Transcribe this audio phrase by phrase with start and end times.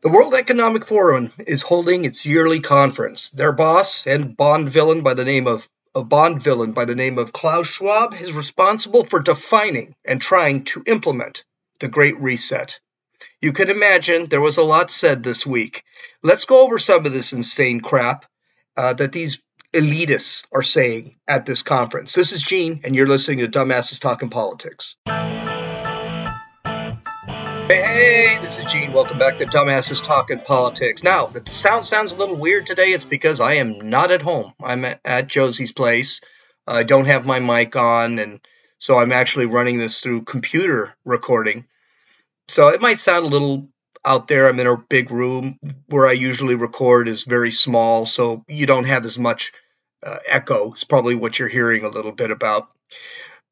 [0.00, 3.30] The World Economic Forum is holding its yearly conference.
[3.30, 7.18] Their boss and Bond villain by the name of a Bond villain by the name
[7.18, 11.42] of Klaus Schwab is responsible for defining and trying to implement
[11.80, 12.78] the Great Reset.
[13.40, 15.82] You can imagine there was a lot said this week.
[16.22, 18.24] Let's go over some of this insane crap
[18.76, 19.40] uh, that these
[19.74, 22.12] elitists are saying at this conference.
[22.12, 24.94] This is Gene, and you're listening to Dumbasses Talking Politics.
[27.68, 28.94] Hey, this is Gene.
[28.94, 31.02] Welcome back to Dumbasses Talking Politics.
[31.02, 32.92] Now, the sound sounds a little weird today.
[32.92, 34.54] It's because I am not at home.
[34.58, 36.22] I'm at Josie's place.
[36.66, 38.40] I don't have my mic on, and
[38.78, 41.66] so I'm actually running this through computer recording.
[42.48, 43.68] So it might sound a little
[44.02, 44.48] out there.
[44.48, 48.86] I'm in a big room where I usually record is very small, so you don't
[48.86, 49.52] have as much
[50.02, 50.72] uh, echo.
[50.72, 52.70] It's probably what you're hearing a little bit about.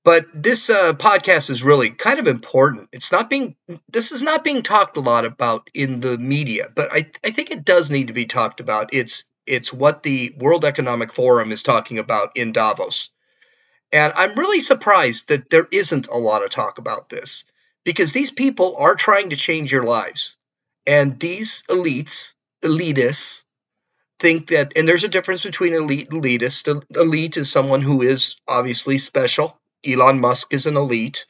[0.07, 2.91] But this uh, podcast is really kind of important.
[2.93, 3.57] It's not being
[3.89, 7.51] this is not being talked a lot about in the media, but I, I think
[7.51, 8.95] it does need to be talked about.
[8.95, 13.11] It's it's what the World Economic Forum is talking about in Davos.
[13.93, 17.43] And I'm really surprised that there isn't a lot of talk about this
[17.83, 20.37] because these people are trying to change your lives.
[20.87, 23.45] And these elites, elitists,
[24.21, 26.97] think that, and there's a difference between elite and elitist.
[26.97, 31.27] Elite is someone who is obviously special Elon Musk is an elite.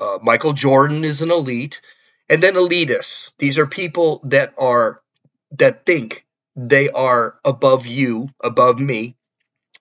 [0.00, 1.80] Uh, Michael Jordan is an elite.
[2.28, 3.32] And then elitists.
[3.38, 5.00] These are people that are
[5.58, 6.24] that think
[6.56, 9.16] they are above you, above me,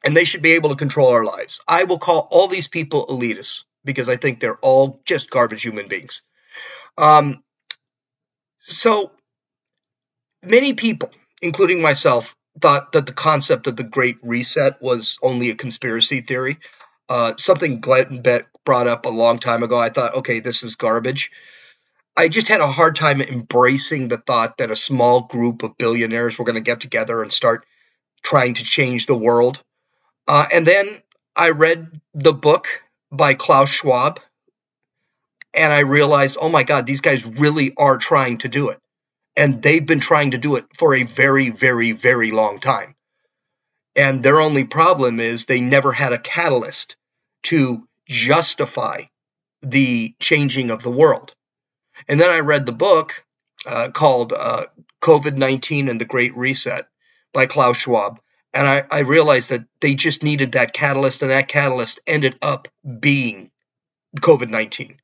[0.03, 1.61] and they should be able to control our lives.
[1.67, 5.87] I will call all these people elitists because I think they're all just garbage human
[5.87, 6.21] beings.
[6.97, 7.43] Um,
[8.59, 9.11] so
[10.43, 15.55] many people, including myself, thought that the concept of the Great Reset was only a
[15.55, 16.59] conspiracy theory.
[17.11, 19.77] Uh, something Glenn Beck brought up a long time ago.
[19.77, 21.29] I thought, okay, this is garbage.
[22.15, 26.39] I just had a hard time embracing the thought that a small group of billionaires
[26.39, 27.65] were going to get together and start
[28.23, 29.61] trying to change the world.
[30.25, 31.01] Uh, and then
[31.35, 32.67] I read the book
[33.11, 34.21] by Klaus Schwab,
[35.53, 38.79] and I realized, oh my God, these guys really are trying to do it.
[39.35, 42.95] And they've been trying to do it for a very, very, very long time.
[43.97, 46.95] And their only problem is they never had a catalyst
[47.43, 49.03] to justify
[49.61, 51.33] the changing of the world.
[52.07, 53.25] And then I read the book
[53.65, 54.65] uh, called uh,
[55.01, 56.85] COVID 19 and the Great Reset
[57.33, 58.19] by Klaus Schwab.
[58.53, 62.67] And I, I realized that they just needed that catalyst, and that catalyst ended up
[62.99, 63.51] being
[64.17, 64.97] COVID 19.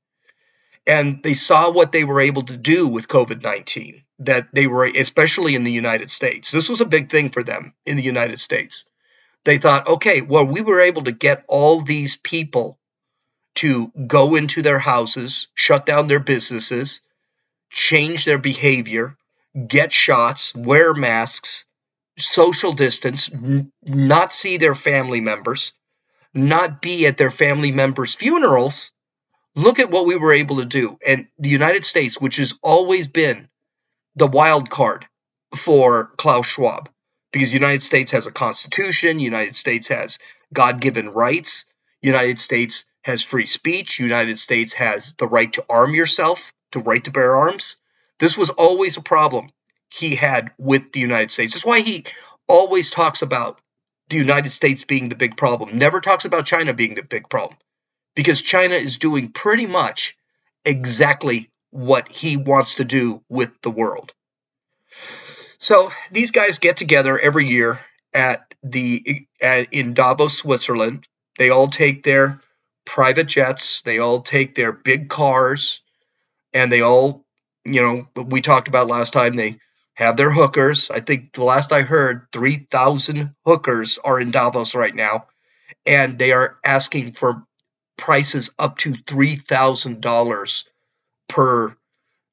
[0.85, 4.85] And they saw what they were able to do with COVID 19, that they were,
[4.85, 6.51] especially in the United States.
[6.51, 8.85] This was a big thing for them in the United States
[9.47, 12.77] they thought, okay, well, we were able to get all these people
[13.55, 16.99] to go into their houses, shut down their businesses,
[17.71, 19.15] change their behavior,
[19.65, 21.63] get shots, wear masks,
[22.19, 25.71] social distance, n- not see their family members,
[26.33, 28.91] not be at their family members' funerals.
[29.55, 30.97] Look at what we were able to do.
[31.07, 33.47] And the United States, which has always been
[34.17, 35.07] the wild card
[35.55, 36.89] for Klaus Schwab,
[37.31, 40.19] because United States has a constitution, United States has
[40.53, 41.65] God-given rights,
[42.01, 47.03] United States has free speech, United States has the right to arm yourself, to right
[47.03, 47.77] to bear arms.
[48.19, 49.49] This was always a problem
[49.89, 51.53] he had with the United States.
[51.53, 52.05] That's why he
[52.47, 53.59] always talks about
[54.09, 57.57] the United States being the big problem, never talks about China being the big problem,
[58.15, 60.15] because China is doing pretty much
[60.63, 64.13] exactly what he wants to do with the world.
[65.59, 67.79] So these guys get together every year
[68.13, 71.07] at the at, in Davos, Switzerland.
[71.37, 72.41] They all take their
[72.85, 73.81] private jets.
[73.81, 75.81] They all take their big cars,
[76.53, 77.25] and they all,
[77.65, 79.35] you know, we talked about last time.
[79.35, 79.59] They
[79.95, 80.91] have their hookers.
[80.91, 85.27] I think the last I heard, three thousand hookers are in Davos right now,
[85.85, 87.43] and they are asking for
[87.97, 90.65] prices up to three thousand dollars
[91.27, 91.75] per,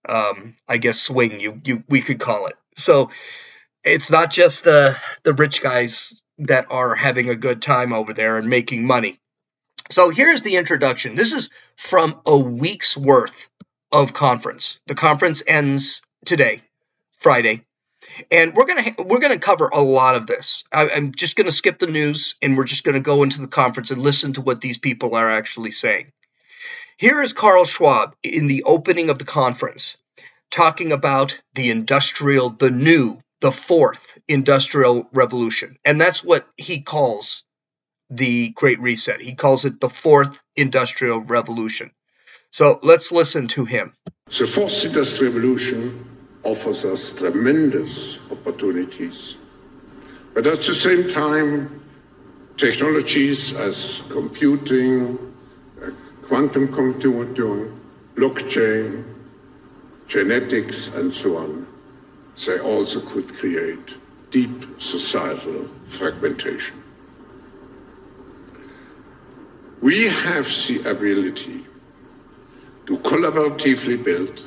[0.09, 1.41] um, I guess, swing.
[1.41, 2.55] You you we could call it.
[2.75, 3.11] So
[3.85, 8.39] it's not just uh, the rich guys that are having a good time over there
[8.39, 9.19] and making money.
[9.91, 11.15] So here's the introduction.
[11.15, 13.49] This is from a week's worth
[13.93, 14.81] of conference.
[14.87, 16.63] The conference ends today,
[17.19, 17.65] Friday,
[18.31, 20.65] and we're gonna we're gonna cover a lot of this.
[20.73, 23.91] I, I'm just gonna skip the news and we're just gonna go into the conference
[23.91, 26.13] and listen to what these people are actually saying.
[26.97, 29.97] Here is Carl Schwab in the opening of the conference
[30.55, 35.77] talking about the industrial, the new, the fourth industrial revolution.
[35.85, 37.43] And that's what he calls
[38.09, 39.21] the Great Reset.
[39.21, 41.91] He calls it the fourth industrial revolution.
[42.51, 43.95] So let's listen to him.
[44.29, 46.07] The fourth industrial revolution
[46.45, 49.37] offers us tremendous opportunities.
[50.35, 51.83] But at the same time,
[52.57, 55.19] technologies as computing,
[55.83, 55.91] uh,
[56.29, 57.81] quantum computing,
[58.15, 59.14] blockchain,
[60.15, 61.67] genetics, and so on,
[62.47, 63.95] they also could create
[64.31, 66.81] deep societal fragmentation.
[69.83, 71.67] We have the ability
[72.87, 74.47] to collaboratively build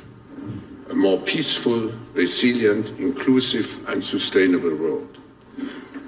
[0.88, 5.18] a more peaceful, resilient, inclusive, and sustainable world.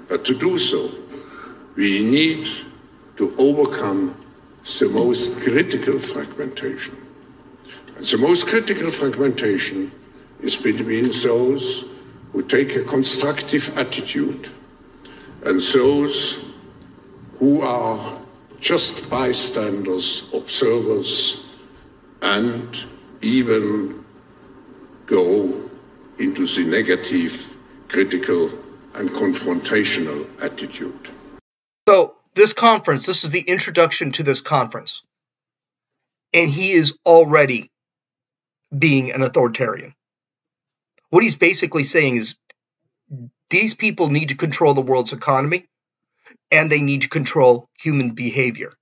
[0.09, 0.91] But to do so,
[1.75, 2.47] we need
[3.17, 4.17] to overcome
[4.79, 7.10] the most critical fragmentation.
[8.01, 9.91] The most critical fragmentation
[10.41, 11.85] is between those
[12.31, 14.49] who take a constructive attitude
[15.45, 16.37] and those
[17.37, 18.19] who are
[18.59, 21.45] just bystanders, observers,
[22.23, 22.75] and
[23.21, 24.03] even
[25.05, 25.69] go
[26.17, 27.45] into the negative,
[27.87, 28.49] critical,
[28.95, 31.07] and confrontational attitude.
[31.87, 35.03] So, this conference, this is the introduction to this conference.
[36.33, 37.69] And he is already
[38.77, 39.93] being an authoritarian.
[41.09, 42.35] What he's basically saying is
[43.49, 45.67] these people need to control the world's economy
[46.51, 48.73] and they need to control human behavior.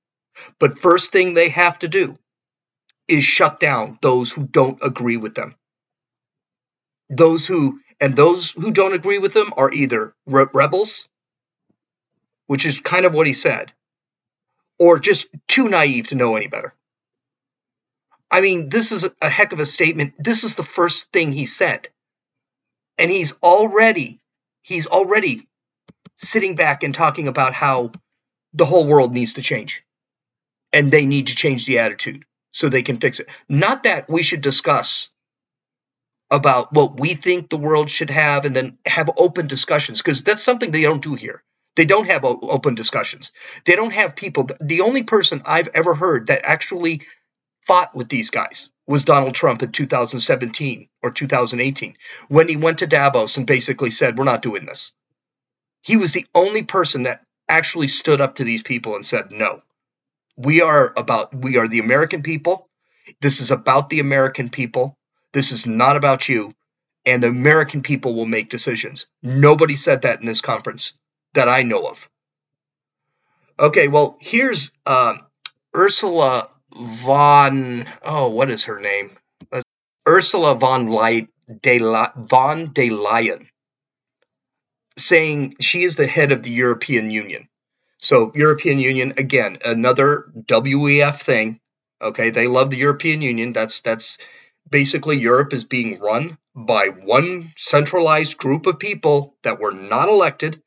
[0.59, 2.15] But first thing they have to do
[3.07, 5.55] is shut down those who don't agree with them.
[7.09, 11.09] Those who, and those who don't agree with them are either re- rebels,
[12.47, 13.73] which is kind of what he said,
[14.77, 16.73] or just too naive to know any better.
[18.31, 20.13] I mean, this is a heck of a statement.
[20.19, 21.87] This is the first thing he said.
[22.97, 24.19] And he's already,
[24.61, 25.47] he's already
[26.15, 27.91] sitting back and talking about how
[28.53, 29.83] the whole world needs to change.
[30.73, 33.29] And they need to change the attitude so they can fix it.
[33.47, 35.09] Not that we should discuss
[36.29, 40.43] about what we think the world should have and then have open discussions because that's
[40.43, 41.43] something they don't do here.
[41.75, 43.31] They don't have open discussions.
[43.65, 44.49] They don't have people.
[44.59, 47.01] The only person I've ever heard that actually
[47.69, 51.95] fought with these guys was Donald Trump in 2017 or 2018
[52.27, 54.91] when he went to Davos and basically said, We're not doing this.
[55.83, 59.61] He was the only person that actually stood up to these people and said, No,
[60.35, 62.67] we are about we are the American people.
[63.21, 64.97] This is about the American people.
[65.31, 66.55] This is not about you.
[67.05, 69.05] And the American people will make decisions.
[69.21, 70.93] Nobody said that in this conference
[71.35, 72.09] that I know of.
[73.59, 75.17] Okay, well, here's uh,
[75.75, 77.85] Ursula von.
[78.03, 79.11] Oh, what is her name?
[80.07, 81.29] Ursula von Light
[81.61, 83.47] de La, von der Leyen
[84.99, 87.47] saying she is the head of the European Union.
[87.99, 91.59] So European Union again, another WEF thing.
[92.01, 93.51] Okay, they love the European Union.
[93.53, 94.19] That's that's
[94.69, 100.61] basically Europe is being run by one centralized group of people that were not elected.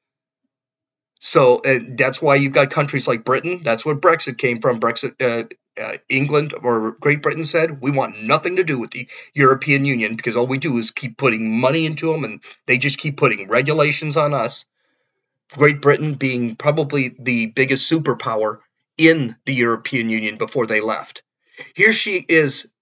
[1.20, 3.60] So uh, that's why you've got countries like Britain.
[3.62, 4.80] That's where Brexit came from.
[4.80, 5.48] Brexit, uh,
[5.80, 10.16] uh, England or Great Britain said, we want nothing to do with the European Union
[10.16, 13.48] because all we do is keep putting money into them and they just keep putting
[13.48, 14.64] regulations on us.
[15.52, 18.58] Great Britain being probably the biggest superpower
[18.96, 21.22] in the European Union before they left.
[21.74, 22.72] Here she is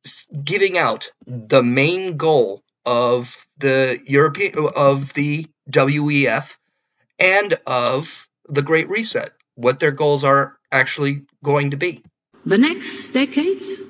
[0.45, 6.57] giving out the main goal of the European of the WEF
[7.19, 12.03] and of the Great Reset, what their goals are actually going to be.
[12.47, 13.81] The next decades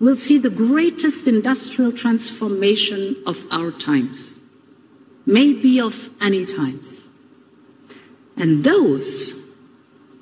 [0.00, 4.38] will see the greatest industrial transformation of our times,
[5.26, 7.06] maybe of any times.
[8.36, 9.34] And those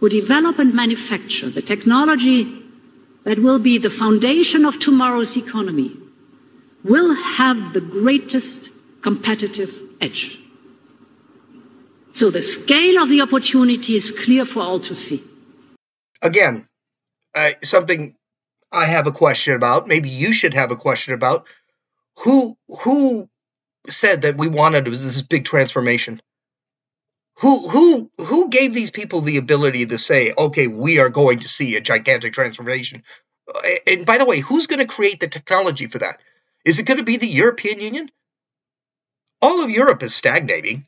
[0.01, 2.61] who develop and manufacture the technology
[3.25, 5.97] that will be the foundation of tomorrow's economy
[6.83, 8.71] will have the greatest
[9.03, 10.39] competitive edge.
[12.13, 15.23] So the scale of the opportunity is clear for all to see.
[16.23, 16.67] Again,
[17.35, 18.17] uh, something
[18.73, 21.47] I have a question about, maybe you should have a question about.
[22.19, 23.29] Who who
[23.89, 26.21] said that we wanted this big transformation?
[27.41, 31.49] who who who gave these people the ability to say, okay, we are going to
[31.49, 33.03] see a gigantic transformation?
[33.87, 36.21] And by the way, who's going to create the technology for that?
[36.67, 38.11] Is it going to be the European Union?
[39.41, 40.85] All of Europe is stagnating.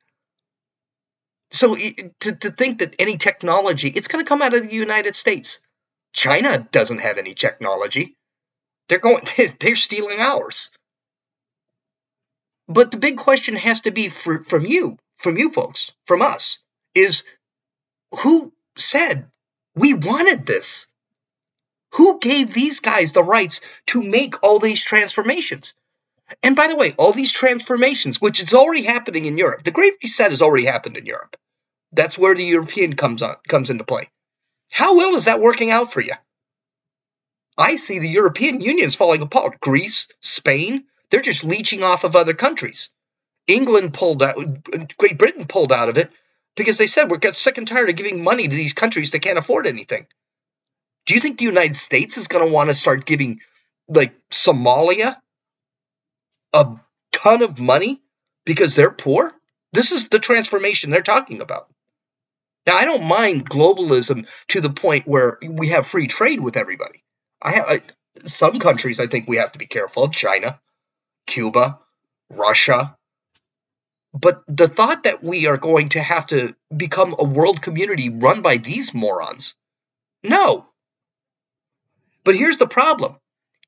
[1.50, 5.16] So to, to think that any technology, it's going to come out of the United
[5.16, 5.60] States.
[6.12, 8.16] China doesn't have any technology.
[8.88, 9.24] They're going,
[9.60, 10.70] they're stealing ours.
[12.68, 16.58] But the big question has to be for, from you from you folks, from us,
[16.94, 17.24] is
[18.22, 19.30] who said
[19.74, 20.88] we wanted this?
[21.94, 25.74] Who gave these guys the rights to make all these transformations?
[26.42, 29.94] And by the way, all these transformations, which is already happening in Europe, the Great
[30.02, 31.36] Reset has already happened in Europe.
[31.92, 34.08] That's where the European comes on comes into play.
[34.72, 36.14] How well is that working out for you?
[37.58, 39.60] I see the European Union is falling apart.
[39.60, 42.90] Greece, Spain, they're just leeching off of other countries.
[43.46, 44.36] England pulled out,
[44.96, 46.10] Great Britain pulled out of it
[46.56, 49.20] because they said we're get sick and tired of giving money to these countries that
[49.20, 50.06] can't afford anything.
[51.06, 53.40] Do you think the United States is going to want to start giving,
[53.88, 55.16] like Somalia,
[56.52, 56.76] a
[57.12, 58.00] ton of money
[58.46, 59.32] because they're poor?
[59.72, 61.68] This is the transformation they're talking about.
[62.66, 67.02] Now, I don't mind globalism to the point where we have free trade with everybody.
[67.40, 67.80] I have I,
[68.26, 70.60] some countries I think we have to be careful of China,
[71.26, 71.80] Cuba,
[72.30, 72.96] Russia.
[74.14, 78.42] But the thought that we are going to have to become a world community run
[78.42, 79.54] by these morons,
[80.22, 80.66] no.
[82.22, 83.16] But here's the problem.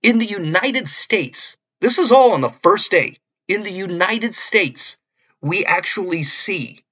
[0.03, 3.17] In the United States, this is all on the first day.
[3.49, 4.99] In the United States,
[5.41, 6.84] we actually see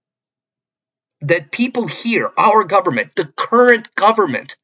[1.22, 4.56] that people here, our government, the current government,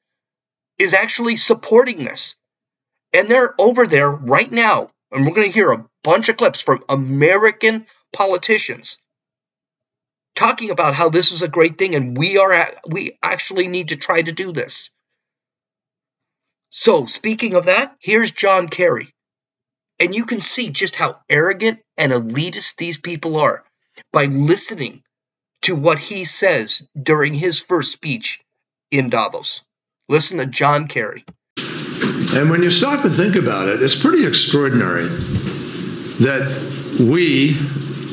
[0.78, 2.36] is actually supporting this.
[3.12, 6.60] And they're over there right now, and we're going to hear a bunch of clips
[6.60, 8.98] from American politicians
[10.38, 13.96] talking about how this is a great thing and we are we actually need to
[13.96, 14.90] try to do this.
[16.70, 19.12] So, speaking of that, here's John Kerry.
[19.98, 23.64] And you can see just how arrogant and elitist these people are
[24.12, 25.02] by listening
[25.62, 28.40] to what he says during his first speech
[28.90, 29.62] in Davos.
[30.08, 31.24] Listen to John Kerry.
[31.58, 35.08] And when you stop and think about it, it's pretty extraordinary
[36.20, 37.54] that we,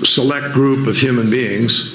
[0.03, 1.93] select group of human beings,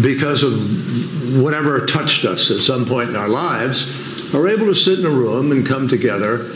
[0.00, 4.98] because of whatever touched us at some point in our lives, are able to sit
[4.98, 6.50] in a room and come together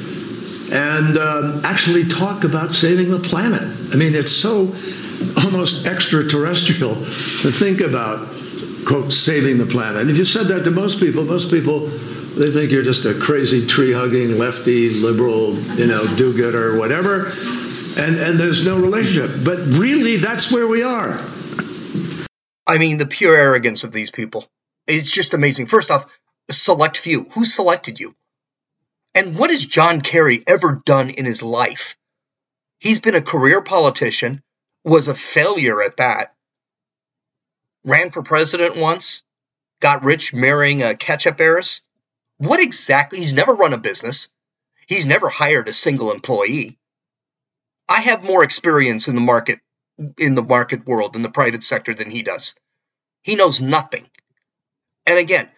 [0.70, 3.62] and um, actually talk about saving the planet.
[3.92, 4.74] I mean, it's so
[5.44, 8.28] almost extraterrestrial to think about,
[8.86, 10.02] quote, saving the planet.
[10.02, 13.18] And if you said that to most people, most people, they think you're just a
[13.18, 17.32] crazy tree hugging, lefty, liberal, you know, do gooder, whatever.
[17.96, 19.44] And, and there's no relationship.
[19.44, 21.18] But really, that's where we are.
[22.66, 24.46] I mean, the pure arrogance of these people.
[24.86, 25.66] It's just amazing.
[25.66, 26.06] First off,
[26.50, 27.24] select few.
[27.30, 28.14] Who selected you?
[29.14, 31.96] And what has John Kerry ever done in his life?
[32.78, 34.42] He's been a career politician
[34.84, 36.34] was a failure at that.
[37.84, 39.22] Ran for president once,
[39.80, 41.82] got rich marrying a ketchup heiress.
[42.38, 43.18] What exactly?
[43.18, 44.28] He's never run a business.
[44.86, 46.78] He's never hired a single employee.
[47.88, 49.60] I have more experience in the market
[50.16, 52.54] in the market world in the private sector than he does.
[53.22, 54.08] He knows nothing.
[55.06, 55.48] And again,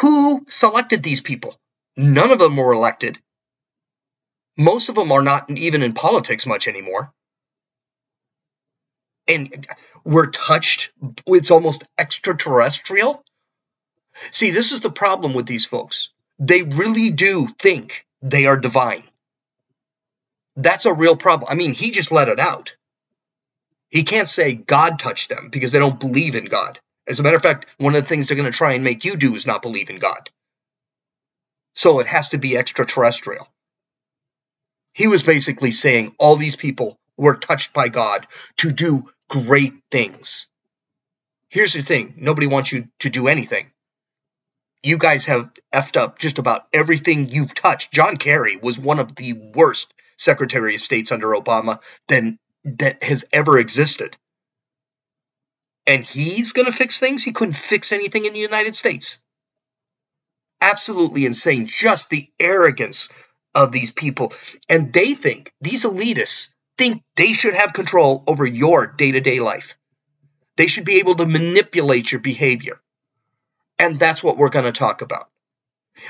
[0.00, 1.58] who selected these people?
[1.96, 3.18] None of them were elected.
[4.58, 7.12] Most of them are not even in politics much anymore
[9.28, 9.66] and
[10.04, 10.92] we're touched.
[11.26, 13.22] It's almost extraterrestrial.
[14.30, 16.10] See, this is the problem with these folks.
[16.38, 19.04] They really do think they are divine.
[20.56, 21.48] That's a real problem.
[21.50, 22.76] I mean, he just let it out.
[23.88, 26.78] He can't say God touched them because they don't believe in God.
[27.06, 29.04] As a matter of fact, one of the things they're going to try and make
[29.04, 30.30] you do is not believe in God.
[31.74, 33.48] So it has to be extraterrestrial.
[34.94, 38.26] He was basically saying all these people were touched by God
[38.58, 40.46] to do great things.
[41.48, 43.70] Here's the thing nobody wants you to do anything.
[44.82, 47.92] You guys have effed up just about everything you've touched.
[47.92, 53.24] John Kerry was one of the worst Secretary of States under Obama than that has
[53.32, 54.16] ever existed.
[55.86, 57.24] And he's going to fix things?
[57.24, 59.18] He couldn't fix anything in the United States.
[60.60, 61.66] Absolutely insane.
[61.66, 63.08] Just the arrogance
[63.54, 64.32] of these people.
[64.68, 69.40] And they think, these elitists, think they should have control over your day to day
[69.40, 69.76] life.
[70.56, 72.80] They should be able to manipulate your behavior.
[73.78, 75.28] And that's what we're going to talk about.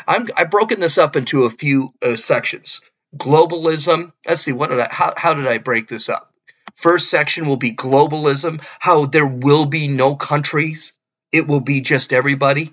[0.07, 2.81] I'm, I've broken this up into a few uh, sections.
[3.17, 4.13] Globalism.
[4.27, 6.33] Let's see, what did I, how, how did I break this up?
[6.75, 10.93] First section will be globalism, how there will be no countries.
[11.31, 12.73] It will be just everybody.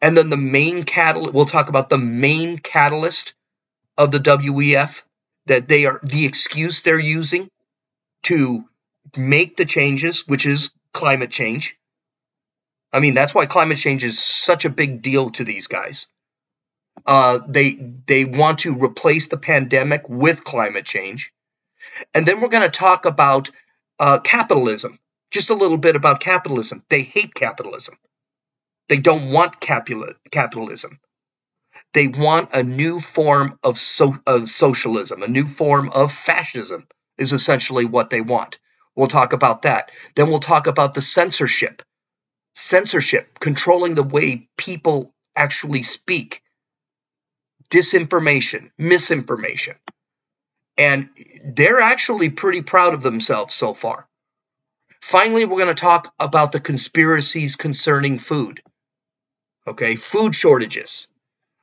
[0.00, 3.34] And then the main catalyst, we'll talk about the main catalyst
[3.96, 5.02] of the WEF,
[5.48, 7.50] that they are the excuse they're using
[8.24, 8.64] to
[9.16, 11.76] make the changes, which is climate change.
[12.92, 16.06] I mean, that's why climate change is such a big deal to these guys.
[17.06, 17.74] Uh, they
[18.06, 21.32] they want to replace the pandemic with climate change,
[22.14, 23.50] and then we're going to talk about
[24.00, 24.98] uh, capitalism.
[25.30, 26.82] Just a little bit about capitalism.
[26.88, 27.96] They hate capitalism.
[28.88, 30.98] They don't want capitalism.
[31.94, 37.32] They want a new form of, so, of socialism, a new form of fascism, is
[37.32, 38.58] essentially what they want.
[38.94, 39.90] We'll talk about that.
[40.14, 41.82] Then we'll talk about the censorship.
[42.54, 46.42] Censorship, controlling the way people actually speak.
[47.70, 49.76] Disinformation, misinformation.
[50.76, 51.10] And
[51.44, 54.08] they're actually pretty proud of themselves so far.
[55.00, 58.62] Finally, we're going to talk about the conspiracies concerning food.
[59.66, 61.07] Okay, food shortages.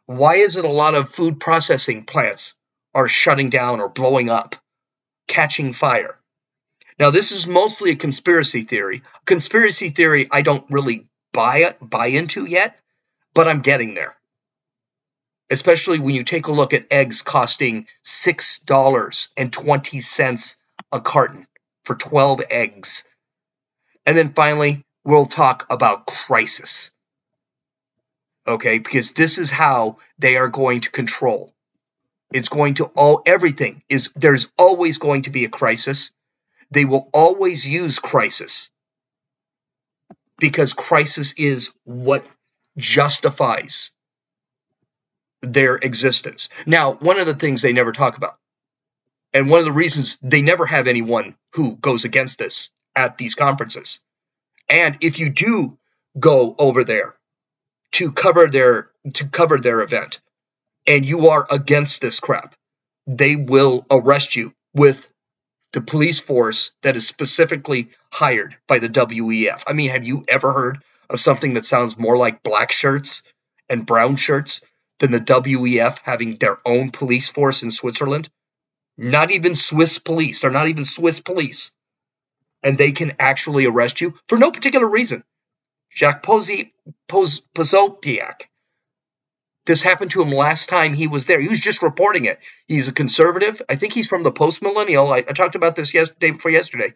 [0.08, 2.54] Why is it a lot of food processing plants
[2.94, 4.56] are shutting down or blowing up,
[5.28, 6.20] catching fire?
[7.00, 9.02] Now, this is mostly a conspiracy theory.
[9.26, 12.78] Conspiracy theory I don't really buy it, buy into yet,
[13.34, 14.16] but I'm getting there.
[15.50, 20.58] Especially when you take a look at eggs costing $6.20
[20.92, 21.48] a carton
[21.84, 23.04] for 12 eggs.
[24.06, 26.92] And then finally, we'll talk about crisis
[28.48, 28.80] okay?
[28.80, 31.54] Because this is how they are going to control.
[32.34, 36.12] It's going to all everything is there's always going to be a crisis.
[36.72, 38.72] They will always use crisis
[40.38, 42.26] because crisis is what
[42.78, 43.92] justifies
[45.42, 46.50] their existence.
[46.66, 48.38] Now, one of the things they never talk about,
[49.34, 53.36] and one of the reasons they never have anyone who goes against this at these
[53.36, 54.00] conferences.
[54.70, 55.78] And if you do
[56.20, 57.15] go over there
[57.96, 60.20] to cover their to cover their event
[60.86, 62.54] and you are against this crap,
[63.08, 65.10] they will arrest you with
[65.72, 69.64] the police force that is specifically hired by the WEF.
[69.66, 73.24] I mean, have you ever heard of something that sounds more like black shirts
[73.70, 74.60] and brown shirts
[75.00, 78.30] than the WEF having their own police force in Switzerland?
[78.98, 80.42] Not even Swiss police.
[80.42, 81.72] They're not even Swiss police.
[82.62, 85.24] And they can actually arrest you for no particular reason.
[85.96, 86.74] Jack Posey,
[87.08, 87.42] Pos,
[89.66, 91.40] This happened to him last time he was there.
[91.40, 92.38] He was just reporting it.
[92.68, 93.62] He's a conservative.
[93.70, 95.12] I think he's from the post millennial.
[95.12, 96.94] I, I, talked about this yesterday before yesterday.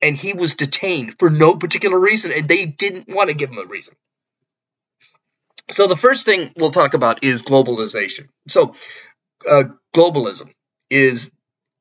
[0.00, 3.58] And he was detained for no particular reason, and they didn't want to give him
[3.58, 3.94] a reason.
[5.72, 8.28] So the first thing we'll talk about is globalization.
[8.46, 8.76] So
[9.50, 10.52] uh, globalism
[10.90, 11.32] is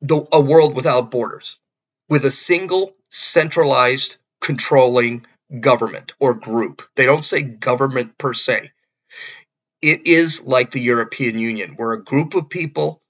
[0.01, 1.59] the, a world without borders,
[2.09, 5.25] with a single centralized controlling
[5.59, 6.81] government or group.
[6.95, 8.71] They don't say government per se.
[9.81, 13.01] It is like the European Union, where a group of people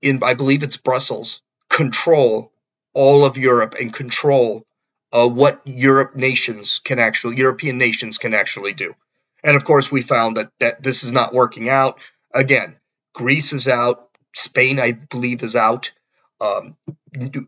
[0.00, 2.52] in, I believe it's Brussels, control
[2.94, 4.64] all of Europe and control
[5.12, 8.94] uh, what Europe nations can actually, European nations can actually do.
[9.42, 12.00] And of course, we found that, that this is not working out.
[12.34, 12.76] Again,
[13.14, 14.08] Greece is out.
[14.34, 15.92] Spain, I believe, is out.
[16.40, 16.76] Um,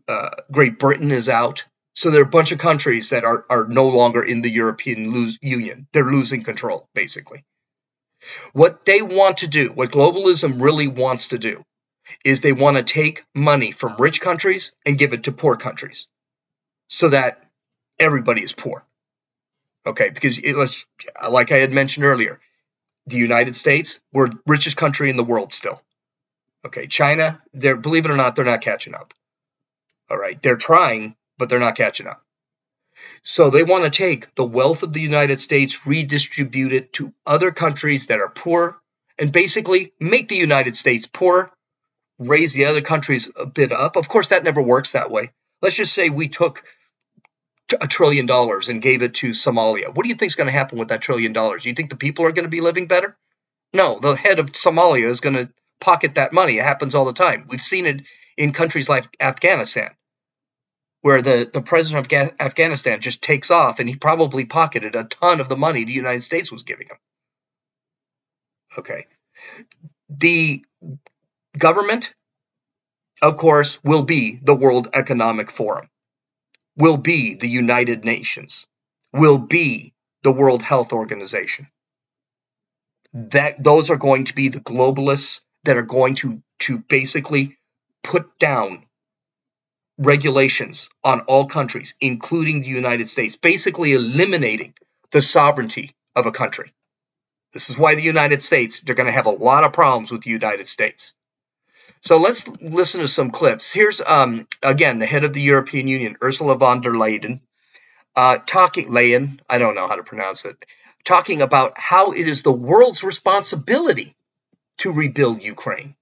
[0.07, 1.65] uh, Great Britain is out.
[1.99, 5.13] So there are a bunch of countries that are, are no longer in the European
[5.13, 5.85] lo- Union.
[5.91, 7.43] They're losing control, basically.
[8.53, 11.61] What they want to do, what globalism really wants to do,
[12.23, 16.07] is they want to take money from rich countries and give it to poor countries
[16.87, 17.43] so that
[17.99, 18.85] everybody is poor.
[19.85, 20.55] Okay, because it,
[21.29, 22.39] like I had mentioned earlier,
[23.07, 25.81] the United States, we're the richest country in the world still.
[26.65, 29.13] Okay, China, they're believe it or not, they're not catching up.
[30.09, 32.21] All right, they're trying, but they're not catching up.
[33.23, 37.51] So they want to take the wealth of the United States, redistribute it to other
[37.51, 38.79] countries that are poor,
[39.17, 41.51] and basically make the United States poor,
[42.19, 43.95] raise the other countries a bit up.
[43.95, 45.31] Of course, that never works that way.
[45.61, 46.63] Let's just say we took
[47.79, 49.93] a trillion dollars and gave it to Somalia.
[49.93, 51.63] What do you think is going to happen with that trillion dollars?
[51.63, 53.17] Do you think the people are going to be living better?
[53.73, 55.49] No, the head of Somalia is going to
[55.79, 56.57] pocket that money.
[56.57, 57.45] It happens all the time.
[57.47, 58.01] We've seen it
[58.37, 59.91] in countries like Afghanistan
[61.01, 65.05] where the, the president of Ga- Afghanistan just takes off and he probably pocketed a
[65.05, 66.97] ton of the money the United States was giving him.
[68.77, 69.05] Okay.
[70.09, 70.63] The
[71.57, 72.13] government,
[73.21, 75.89] of course, will be the World Economic Forum,
[76.75, 78.67] will be the United Nations,
[79.13, 81.67] will be the World Health Organization.
[83.13, 87.57] That those are going to be the globalists that are going to to basically
[88.03, 88.85] put down
[89.99, 94.73] regulations on all countries, including the United States, basically eliminating
[95.11, 96.71] the sovereignty of a country.
[97.53, 100.21] This is why the United States, they're going to have a lot of problems with
[100.21, 101.13] the United States.
[102.01, 103.73] So let's listen to some clips.
[103.73, 107.41] Here's, um, again, the head of the European Union, Ursula von der Leyen,
[108.15, 110.63] uh, talking, Leyen, I don't know how to pronounce it,
[111.03, 114.15] talking about how it is the world's responsibility
[114.77, 115.95] to rebuild Ukraine.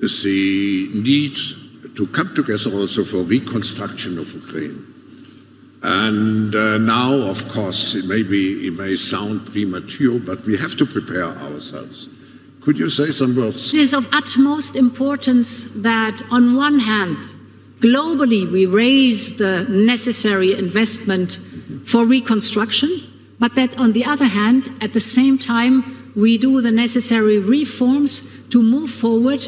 [0.00, 1.38] The need
[1.96, 4.86] to come together also for reconstruction of Ukraine.
[5.82, 10.76] And uh, now, of course, it may, be, it may sound premature, but we have
[10.76, 12.08] to prepare ourselves.
[12.62, 13.74] Could you say some words?
[13.74, 17.28] It is of utmost importance that, on one hand,
[17.84, 21.38] Globally, we raise the necessary investment
[21.84, 22.88] for reconstruction,
[23.38, 28.22] but that on the other hand, at the same time, we do the necessary reforms
[28.48, 29.46] to move forward.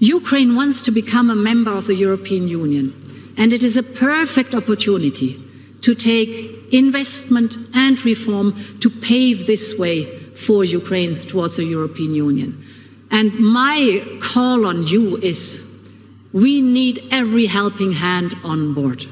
[0.00, 2.94] Ukraine wants to become a member of the European Union,
[3.36, 5.38] and it is a perfect opportunity
[5.82, 12.64] to take investment and reform to pave this way for Ukraine towards the European Union.
[13.10, 15.66] And my call on you is
[16.32, 19.04] we need every helping hand on board.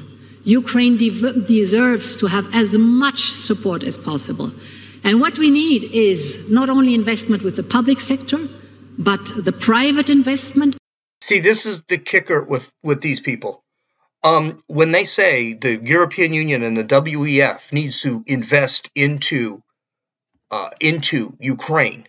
[0.43, 4.51] Ukraine de- deserves to have as much support as possible.
[5.03, 8.47] And what we need is not only investment with the public sector,
[8.97, 10.78] but the private investment.
[11.29, 13.63] See, this is the kicker with, with these people.
[14.23, 19.61] Um, when they say the European Union and the WEF needs to invest into
[20.49, 22.07] uh, into Ukraine,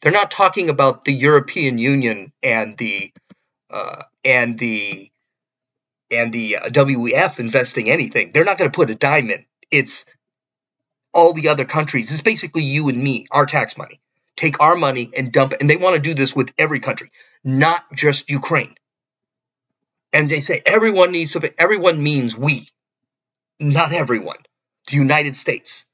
[0.00, 3.12] they're not talking about the European Union and the
[3.70, 5.10] uh, and the
[6.10, 8.30] and the uh, WEF investing anything.
[8.32, 9.44] They're not going to put a dime in.
[9.70, 10.06] It's
[11.12, 12.10] all the other countries.
[12.10, 14.00] It's basically you and me, our tax money.
[14.38, 15.60] Take our money and dump it.
[15.60, 17.10] And they want to do this with every country,
[17.42, 18.76] not just Ukraine.
[20.12, 22.68] And they say everyone needs to everyone means we,
[23.58, 24.36] not everyone.
[24.86, 25.86] The United States,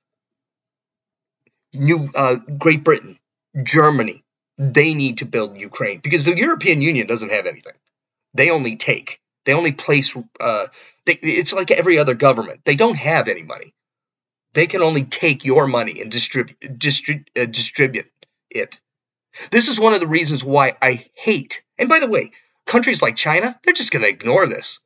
[1.72, 3.18] New uh, Great Britain,
[3.62, 4.22] Germany,
[4.58, 7.72] they need to build Ukraine because the European Union doesn't have anything.
[8.34, 9.20] They only take.
[9.46, 10.14] They only place.
[10.38, 10.66] Uh,
[11.06, 12.60] they, it's like every other government.
[12.66, 13.72] They don't have any money.
[14.54, 18.06] They can only take your money and distribute distrib- uh, distribute
[18.54, 18.80] it.
[19.50, 21.62] This is one of the reasons why I hate.
[21.78, 22.30] And by the way,
[22.66, 24.80] countries like China, they're just going to ignore this.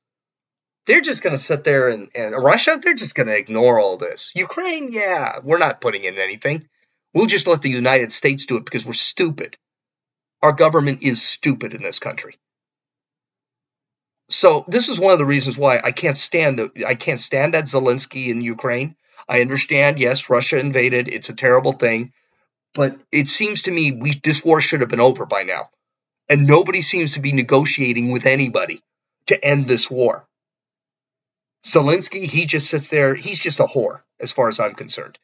[0.86, 3.98] They're just going to sit there and, and Russia, they're just going to ignore all
[3.98, 4.32] this.
[4.34, 6.64] Ukraine, yeah, we're not putting in anything.
[7.12, 9.56] We'll just let the United States do it because we're stupid.
[10.42, 12.38] Our government is stupid in this country.
[14.30, 17.54] So this is one of the reasons why I can't stand the I can't stand
[17.54, 18.94] that Zelensky in Ukraine.
[19.28, 21.08] I understand, yes, Russia invaded.
[21.08, 22.12] It's a terrible thing,
[22.78, 25.68] but it seems to me we this war should have been over by now,
[26.28, 28.80] and nobody seems to be negotiating with anybody
[29.26, 30.28] to end this war.
[31.66, 33.16] Zelensky, he just sits there.
[33.16, 35.18] He's just a whore, as far as I'm concerned.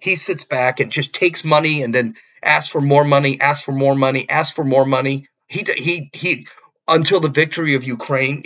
[0.00, 3.72] He sits back and just takes money and then asks for more money, asks for
[3.72, 5.28] more money, asks for more money.
[5.48, 6.46] He he he
[6.88, 8.42] until the victory of Ukraine.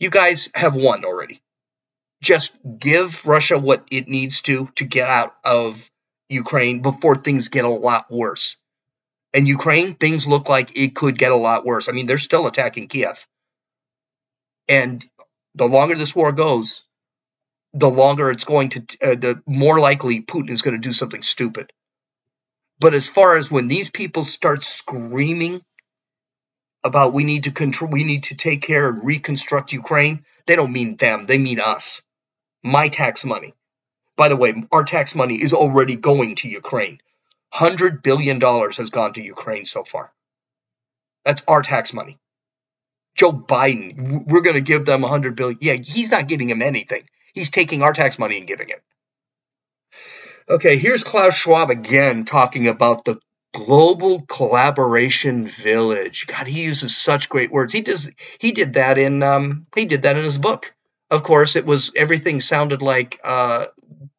[0.00, 1.40] You guys have won already.
[2.20, 5.88] Just give Russia what it needs to to get out of
[6.34, 8.56] Ukraine before things get a lot worse.
[9.32, 11.88] And Ukraine, things look like it could get a lot worse.
[11.88, 13.26] I mean, they're still attacking Kiev.
[14.68, 15.04] And
[15.54, 16.82] the longer this war goes,
[17.72, 21.22] the longer it's going to, uh, the more likely Putin is going to do something
[21.22, 21.72] stupid.
[22.78, 25.62] But as far as when these people start screaming
[26.84, 30.72] about we need to control, we need to take care and reconstruct Ukraine, they don't
[30.72, 31.26] mean them.
[31.26, 32.02] They mean us.
[32.62, 33.54] My tax money.
[34.16, 37.00] By the way, our tax money is already going to Ukraine.
[37.52, 40.12] $100 billion has gone to Ukraine so far.
[41.24, 42.18] That's our tax money.
[43.16, 45.58] Joe Biden, we're going to give them 100 billion.
[45.60, 47.04] Yeah, he's not giving him anything.
[47.32, 48.82] He's taking our tax money and giving it.
[50.48, 53.18] Okay, here's Klaus Schwab again talking about the
[53.54, 56.26] global collaboration village.
[56.26, 57.72] God, he uses such great words.
[57.72, 60.74] He does he did that in um he did that in his book.
[61.10, 63.66] Of course, it was everything sounded like uh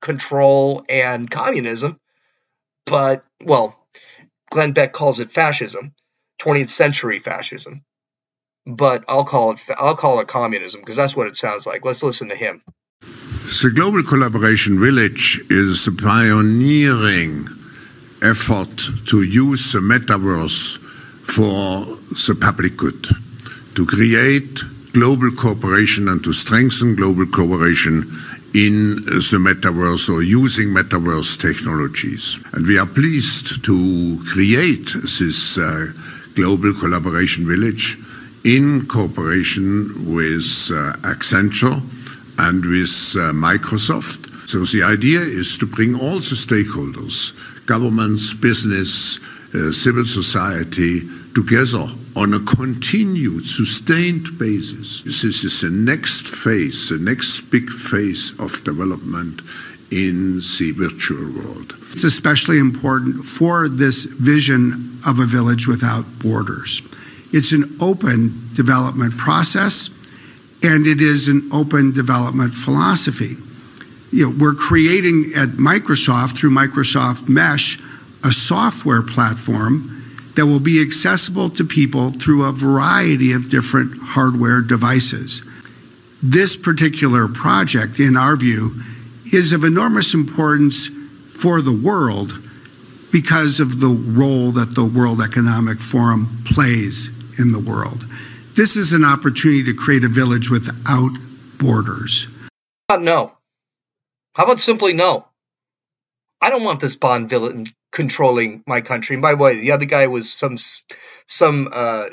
[0.05, 1.99] control and communism,
[2.85, 3.75] but well,
[4.51, 5.93] Glenn Beck calls it fascism,
[6.39, 7.83] 20th century fascism.
[8.67, 11.83] But I'll call it I'll call it communism because that's what it sounds like.
[11.83, 12.61] Let's listen to him.
[13.01, 17.47] The Global Collaboration Village is a pioneering
[18.23, 18.75] effort
[19.07, 20.79] to use the metaverse
[21.35, 21.85] for
[22.27, 23.07] the public good,
[23.75, 24.61] to create
[24.93, 27.99] global cooperation and to strengthen global cooperation
[28.55, 32.39] in the metaverse or using metaverse technologies.
[32.53, 35.91] And we are pleased to create this uh,
[36.35, 37.97] global collaboration village
[38.45, 41.81] in cooperation with uh, Accenture
[42.39, 44.31] and with uh, Microsoft.
[44.47, 49.19] So the idea is to bring all the stakeholders, governments, business,
[49.55, 51.01] uh, civil society,
[51.33, 55.01] together on a continued, sustained basis.
[55.01, 59.41] This is the next phase, the next big phase of development
[59.91, 61.73] in the virtual world.
[61.79, 66.81] It's especially important for this vision of a village without borders.
[67.31, 69.89] It's an open development process
[70.63, 73.35] and it is an open development philosophy.
[74.11, 77.79] You know, we're creating at Microsoft through Microsoft Mesh
[78.25, 79.91] a software platform
[80.35, 85.47] that will be accessible to people through a variety of different hardware devices.
[86.21, 88.81] This particular project, in our view,
[89.31, 90.89] is of enormous importance
[91.27, 92.41] for the world
[93.11, 97.09] because of the role that the World Economic Forum plays
[97.39, 98.05] in the world.
[98.55, 101.11] This is an opportunity to create a village without
[101.57, 102.27] borders.
[102.89, 103.37] no?
[104.33, 105.27] How about simply no?
[106.41, 109.15] I don't want this Bond villain controlling my country.
[109.15, 110.57] And by the way, the other guy was some
[111.25, 112.09] some uh,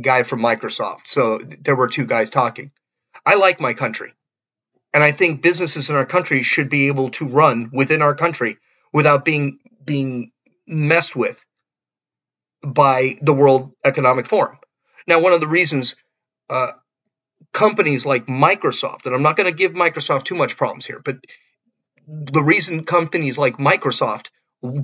[0.00, 1.06] guy from Microsoft.
[1.06, 2.70] So there were two guys talking.
[3.24, 4.12] I like my country.
[4.94, 8.58] And I think businesses in our country should be able to run within our country
[8.92, 10.32] without being being
[10.66, 11.44] messed with
[12.64, 14.58] by the World Economic Forum.
[15.06, 15.96] Now, one of the reasons
[16.50, 16.72] uh,
[17.52, 21.16] companies like Microsoft, and I'm not going to give Microsoft too much problems here, but
[22.06, 24.30] the reason companies like Microsoft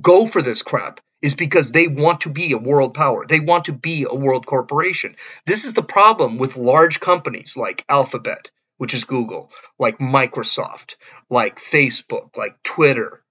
[0.01, 3.25] go for this crap is because they want to be a world power.
[3.25, 5.15] They want to be a world corporation.
[5.45, 10.95] This is the problem with large companies like Alphabet, which is Google, like Microsoft,
[11.29, 13.21] like Facebook, like Twitter,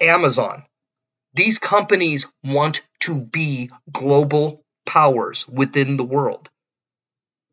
[0.00, 0.64] Amazon.
[1.32, 6.50] These companies want to be global powers within the world.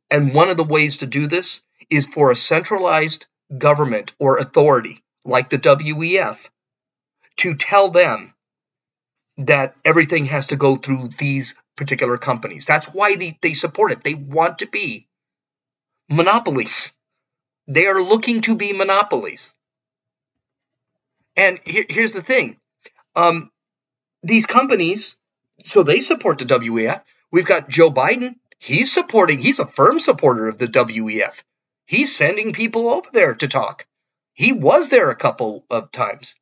[0.10, 5.04] And one of the ways to do this is for a centralized government or authority
[5.24, 6.50] like the WEF
[7.38, 8.34] to tell them
[9.38, 12.66] that everything has to go through these particular companies.
[12.66, 14.04] That's why they, they support it.
[14.04, 15.08] They want to be
[16.10, 16.92] monopolies.
[17.68, 19.56] They are looking to be monopolies.
[21.36, 22.58] And here, here's the thing
[23.16, 23.52] um,
[24.24, 25.16] these companies,
[25.64, 27.04] so they support the WEF.
[27.32, 28.36] We've got Joe Biden.
[28.60, 31.44] He's supporting, he's a firm supporter of the WEF.
[31.88, 33.88] He's sending people over there to talk.
[34.34, 36.36] He was there a couple of times.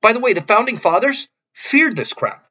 [0.00, 2.42] By the way, the founding fathers feared this crap.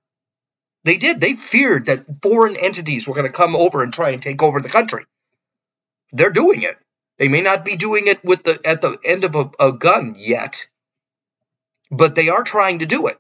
[0.84, 1.20] They did.
[1.20, 4.62] They feared that foreign entities were going to come over and try and take over
[4.62, 5.06] the country.
[6.12, 6.78] They're doing it.
[7.18, 10.16] They may not be doing it with the at the end of a, a gun
[10.16, 10.68] yet,
[11.90, 13.18] but they are trying to do it.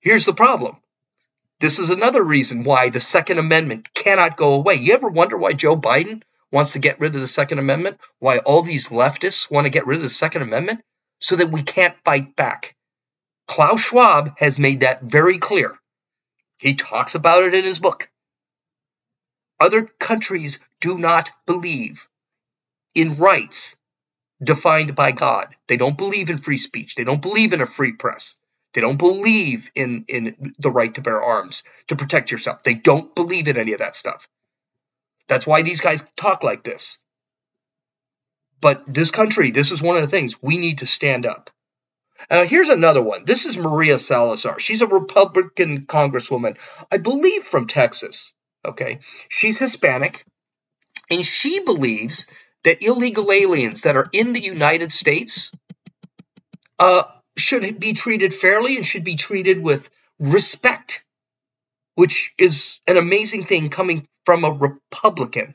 [0.00, 0.76] Here's the problem.
[1.60, 4.76] This is another reason why the Second Amendment cannot go away.
[4.76, 7.98] You ever wonder why Joe Biden wants to get rid of the Second Amendment?
[8.18, 10.80] Why all these leftists want to get rid of the Second Amendment?
[11.20, 12.76] So that we can't fight back.
[13.46, 15.78] Klaus Schwab has made that very clear.
[16.58, 18.08] He talks about it in his book.
[19.60, 22.08] Other countries do not believe
[22.94, 23.76] in rights
[24.42, 25.54] defined by God.
[25.68, 26.94] They don't believe in free speech.
[26.94, 28.34] They don't believe in a free press.
[28.74, 32.62] They don't believe in, in the right to bear arms to protect yourself.
[32.62, 34.26] They don't believe in any of that stuff.
[35.28, 36.98] That's why these guys talk like this.
[38.60, 41.50] But this country, this is one of the things we need to stand up.
[42.30, 43.24] Here's another one.
[43.26, 44.58] This is Maria Salazar.
[44.58, 46.56] She's a Republican congresswoman,
[46.90, 48.32] I believe from Texas.
[48.64, 49.00] Okay.
[49.28, 50.24] She's Hispanic,
[51.10, 52.26] and she believes
[52.62, 55.52] that illegal aliens that are in the United States
[56.78, 57.02] uh,
[57.36, 61.04] should be treated fairly and should be treated with respect,
[61.94, 65.54] which is an amazing thing coming from a Republican.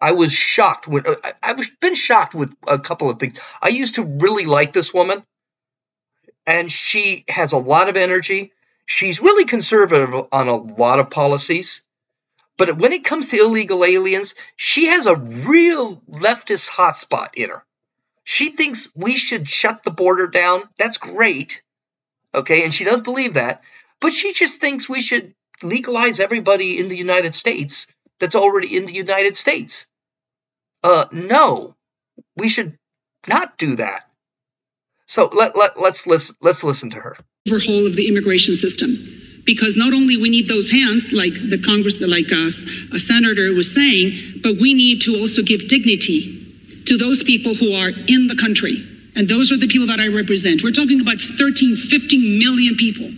[0.00, 1.04] I was shocked when
[1.42, 3.40] I've been shocked with a couple of things.
[3.60, 5.22] I used to really like this woman
[6.46, 8.52] and she has a lot of energy.
[8.84, 11.82] She's really conservative on a lot of policies.
[12.56, 17.64] But when it comes to illegal aliens, she has a real leftist hotspot in her.
[18.24, 20.62] She thinks we should shut the border down.
[20.78, 21.62] That's great.
[22.34, 23.62] Okay, and she does believe that.
[24.00, 27.86] But she just thinks we should legalize everybody in the United States
[28.20, 29.86] that's already in the United States.
[30.82, 31.74] Uh, no,
[32.36, 32.78] we should
[33.26, 34.08] not do that.
[35.06, 37.16] So let, let, let's, listen, let's listen to her.
[37.48, 38.96] Overhaul of the immigration system.
[39.44, 43.74] Because not only we need those hands, like the Congress, like us, a senator was
[43.74, 46.38] saying, but we need to also give dignity
[46.86, 48.88] to those people who are in the country.
[49.16, 50.62] And those are the people that I represent.
[50.62, 53.10] We're talking about 13, 15 million people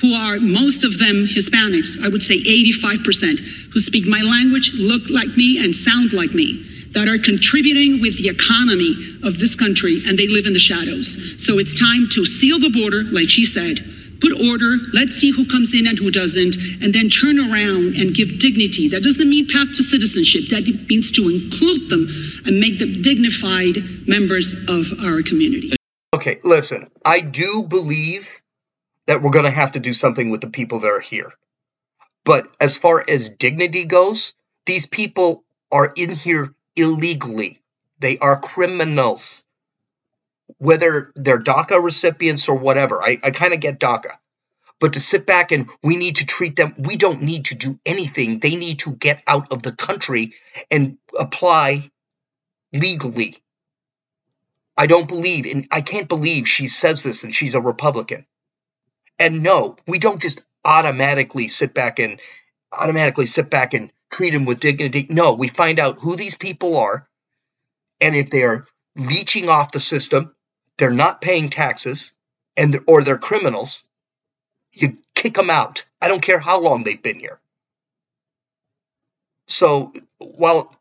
[0.00, 3.38] who are most of them Hispanics, I would say 85%,
[3.72, 8.18] who speak my language, look like me, and sound like me that are contributing with
[8.18, 11.16] the economy of this country and they live in the shadows.
[11.44, 13.78] So it's time to seal the border, like she said,
[14.20, 18.14] put order, let's see who comes in and who doesn't, and then turn around and
[18.14, 18.88] give dignity.
[18.88, 22.08] That doesn't mean path to citizenship, that means to include them
[22.44, 25.76] and make them dignified members of our community.
[26.14, 28.39] Okay, listen, I do believe
[29.10, 31.32] that we're going to have to do something with the people that are here.
[32.24, 34.34] But as far as dignity goes,
[34.66, 35.42] these people
[35.72, 37.60] are in here illegally.
[37.98, 39.44] They are criminals.
[40.58, 44.12] Whether they're DACA recipients or whatever, I, I kind of get DACA.
[44.78, 47.80] But to sit back and we need to treat them, we don't need to do
[47.84, 48.38] anything.
[48.38, 50.34] They need to get out of the country
[50.70, 51.90] and apply
[52.72, 53.38] legally.
[54.76, 58.24] I don't believe, and I can't believe she says this and she's a Republican.
[59.20, 62.18] And no, we don't just automatically sit back and
[62.72, 65.06] automatically sit back and treat them with dignity.
[65.10, 67.06] No, we find out who these people are,
[68.00, 70.34] and if they are leeching off the system,
[70.78, 72.14] they're not paying taxes,
[72.56, 73.84] and or they're criminals,
[74.72, 75.84] you kick them out.
[76.00, 77.40] I don't care how long they've been here.
[79.48, 80.74] So while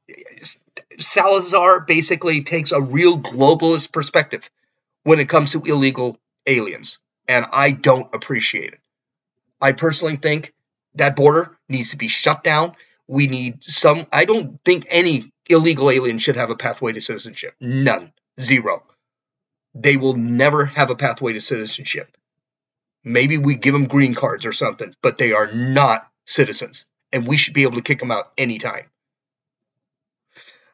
[0.97, 4.49] Salazar basically takes a real globalist perspective
[5.04, 6.99] when it comes to illegal aliens,
[7.30, 8.80] and I don't appreciate it.
[9.62, 10.54] I personally think
[10.96, 12.76] that border needs to be shut down.
[13.08, 17.54] We need some, I don't think any illegal alien should have a pathway to citizenship.
[17.62, 18.12] None.
[18.42, 18.84] Zero.
[19.76, 22.18] They will never have a pathway to citizenship.
[23.04, 26.86] Maybe we give them green cards or something, but they are not citizens.
[27.13, 28.86] And we should be able to kick them out anytime.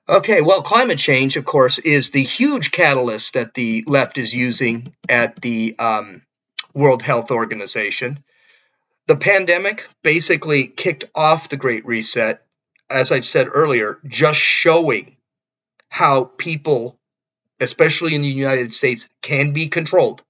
[0.08, 4.94] Okay, well, climate change, of course, is the huge catalyst that the left is using
[5.10, 6.22] at the um,
[6.76, 8.24] World Health Organization.
[9.08, 12.44] The pandemic basically kicked off the Great Reset,
[12.90, 15.18] as I've said earlier, just showing
[15.90, 17.00] how people,
[17.60, 20.22] especially in the United States, can be controlled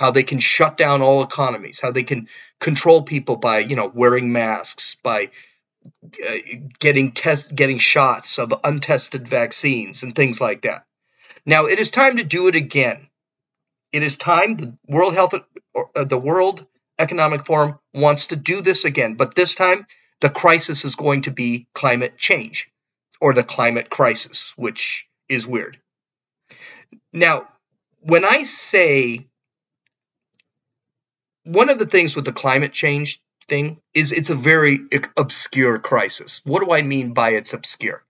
[0.00, 2.26] how they can shut down all economies, how they can
[2.58, 5.28] control people by, you know, wearing masks, by
[6.26, 6.36] uh,
[6.78, 10.86] getting test getting shots of untested vaccines and things like that.
[11.44, 13.09] Now it is time to do it again.
[13.92, 16.66] It is time the World Health uh, the World
[16.98, 19.86] Economic Forum wants to do this again, but this time
[20.20, 22.70] the crisis is going to be climate change
[23.20, 25.78] or the climate crisis, which is weird.
[27.12, 27.48] Now,
[28.00, 29.26] when I say
[31.44, 34.80] one of the things with the climate change thing is it's a very
[35.16, 36.40] obscure crisis.
[36.44, 38.04] What do I mean by it's obscure?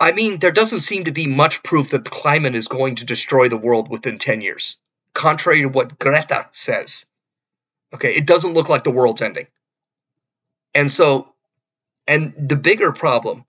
[0.00, 3.04] I mean, there doesn't seem to be much proof that the climate is going to
[3.04, 4.78] destroy the world within 10 years,
[5.14, 7.04] contrary to what Greta says.
[7.92, 9.46] Okay, it doesn't look like the world's ending.
[10.74, 11.34] And so,
[12.06, 13.44] and the bigger problem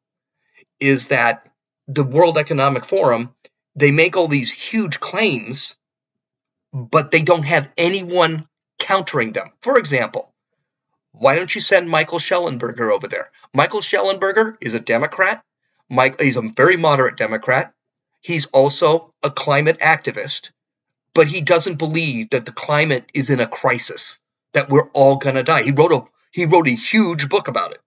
[0.80, 1.48] is that
[1.88, 3.34] the World Economic Forum,
[3.76, 5.78] they make all these huge claims,
[6.74, 8.48] but they don't have anyone
[8.80, 9.52] countering them.
[9.62, 10.34] For example,
[11.12, 13.32] why don't you send Michael Shellenberger over there?
[13.54, 15.44] Michael Shellenberger is a Democrat.
[15.92, 17.74] Mike, he's a very moderate Democrat.
[18.22, 20.52] He's also a climate activist,
[21.14, 24.18] but he doesn't believe that the climate is in a crisis,
[24.54, 25.64] that we're all going to die.
[25.64, 27.82] He wrote a he wrote a huge book about it.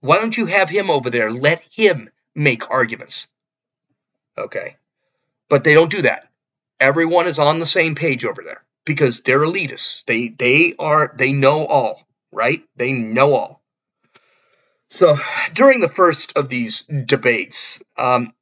[0.00, 1.30] Why don't you have him over there?
[1.30, 3.28] Let him make arguments.
[4.38, 4.76] Okay.
[5.50, 6.26] But they don't do that.
[6.78, 10.04] Everyone is on the same page over there because they're elitists.
[10.06, 12.02] They they are they know all,
[12.32, 12.62] right?
[12.76, 13.59] They know all.
[14.90, 15.18] So
[15.54, 18.32] during the first of these debates, um,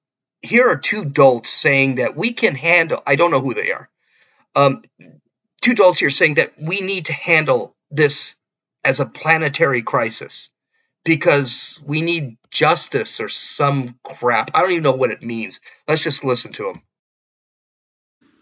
[0.42, 3.02] here are two dolts saying that we can handle.
[3.06, 3.88] I don't know who they are.
[4.56, 4.82] Um,
[5.60, 8.36] two dolts here saying that we need to handle this
[8.84, 10.50] as a planetary crisis
[11.04, 14.50] because we need justice or some crap.
[14.54, 15.60] I don't even know what it means.
[15.86, 16.82] Let's just listen to them.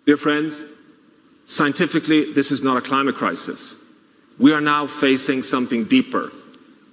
[0.06, 0.62] Dear friends,
[1.48, 3.76] Scientifically, this is not a climate crisis.
[4.36, 6.32] We are now facing something deeper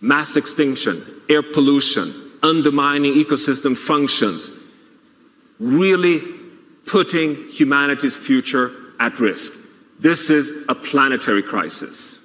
[0.04, 2.14] mass extinction, air pollution,
[2.44, 4.52] undermining ecosystem functions,
[5.60, 6.22] really
[6.86, 9.54] putting humanity's future at risk.
[10.00, 12.20] This is a planetary crisis.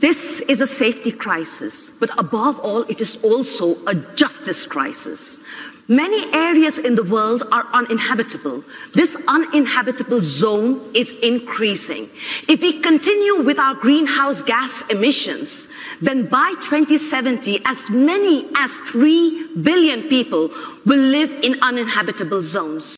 [0.00, 5.38] This is a safety crisis, but above all, it is also a justice crisis.
[5.88, 8.64] Many areas in the world are uninhabitable.
[8.94, 12.08] This uninhabitable zone is increasing.
[12.48, 15.68] If we continue with our greenhouse gas emissions,
[16.00, 20.50] then by 2070, as many as 3 billion people
[20.86, 22.96] will live in uninhabitable zones.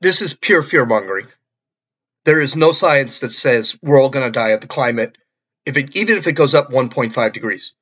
[0.00, 1.26] This is pure fear mongering.
[2.24, 5.16] There is no science that says we're all going to die of the climate,
[5.64, 7.72] if it, even if it goes up 1.5 degrees.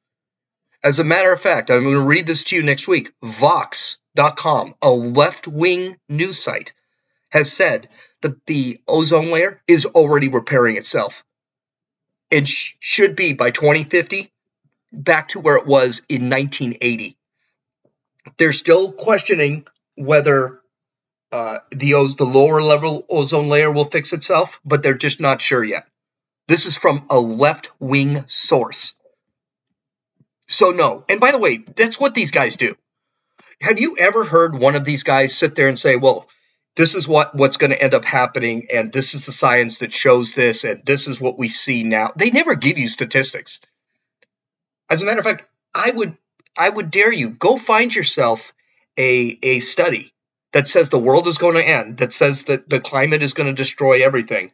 [0.85, 3.13] As a matter of fact, I'm going to read this to you next week.
[3.23, 6.73] Vox.com, a left wing news site,
[7.31, 7.89] has said
[8.23, 11.25] that the ozone layer is already repairing itself.
[12.31, 14.31] It sh- should be by 2050
[14.93, 17.17] back to where it was in 1980.
[18.39, 19.67] They're still questioning
[19.97, 20.61] whether
[21.33, 25.43] uh, the, o- the lower level ozone layer will fix itself, but they're just not
[25.43, 25.87] sure yet.
[26.47, 28.95] This is from a left wing source.
[30.49, 31.05] So no.
[31.09, 32.75] And by the way, that's what these guys do.
[33.61, 36.29] Have you ever heard one of these guys sit there and say, "Well,
[36.77, 39.93] this is what what's going to end up happening and this is the science that
[39.93, 43.61] shows this and this is what we see now." They never give you statistics.
[44.91, 45.45] As a matter of fact,
[45.75, 46.17] I would
[46.57, 48.53] I would dare you go find yourself
[48.99, 50.13] a a study
[50.53, 53.49] that says the world is going to end, that says that the climate is going
[53.49, 54.53] to destroy everything,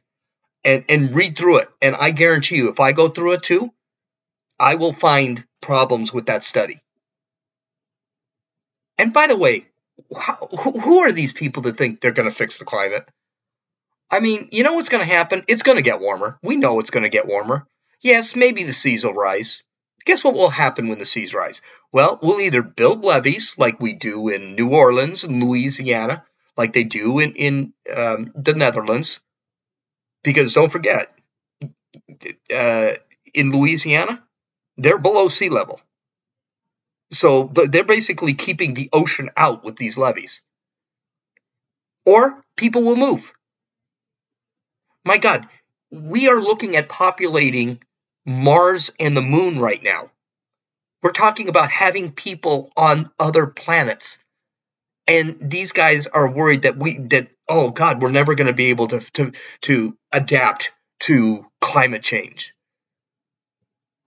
[0.64, 3.72] and and read through it, and I guarantee you, if I go through it too,
[4.58, 6.80] I will find problems with that study.
[8.98, 9.66] And by the way,
[10.16, 13.08] how, who, are these people that think they're going to fix the climate?
[14.10, 15.42] I mean, you know what's going to happen?
[15.48, 16.38] It's going to get warmer.
[16.42, 17.66] We know it's going to get warmer.
[18.00, 19.64] Yes, maybe the seas will rise.
[20.04, 21.62] Guess what will happen when the seas rise?
[21.90, 26.24] Well, we'll either build levees like we do in New Orleans and Louisiana,
[26.56, 29.20] like they do in, in um, the Netherlands.
[30.22, 31.12] Because don't forget,
[32.54, 32.90] uh,
[33.32, 34.22] in Louisiana,
[34.76, 35.80] they're below sea level.
[37.12, 40.42] So they're basically keeping the ocean out with these levees.
[42.04, 43.32] Or people will move.
[45.04, 45.46] My God,
[45.90, 47.80] we are looking at populating
[48.26, 50.10] Mars and the moon right now.
[51.02, 54.18] We're talking about having people on other planets.
[55.06, 58.70] And these guys are worried that we that oh god, we're never going to be
[58.70, 62.53] able to to to adapt to climate change.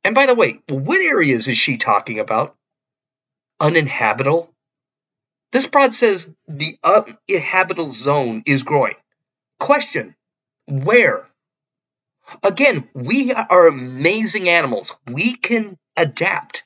[0.03, 2.55] And by the way, what areas is she talking about?
[3.59, 4.53] Uninhabitable?
[5.51, 8.95] This prod says the uninhabitable zone is growing.
[9.59, 10.15] Question
[10.67, 11.27] Where?
[12.43, 14.93] Again, we are amazing animals.
[15.07, 16.63] We can adapt.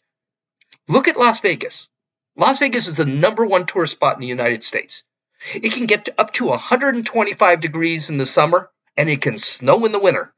[0.88, 1.90] Look at Las Vegas.
[2.36, 5.04] Las Vegas is the number one tourist spot in the United States.
[5.54, 9.92] It can get up to 125 degrees in the summer and it can snow in
[9.92, 10.34] the winter.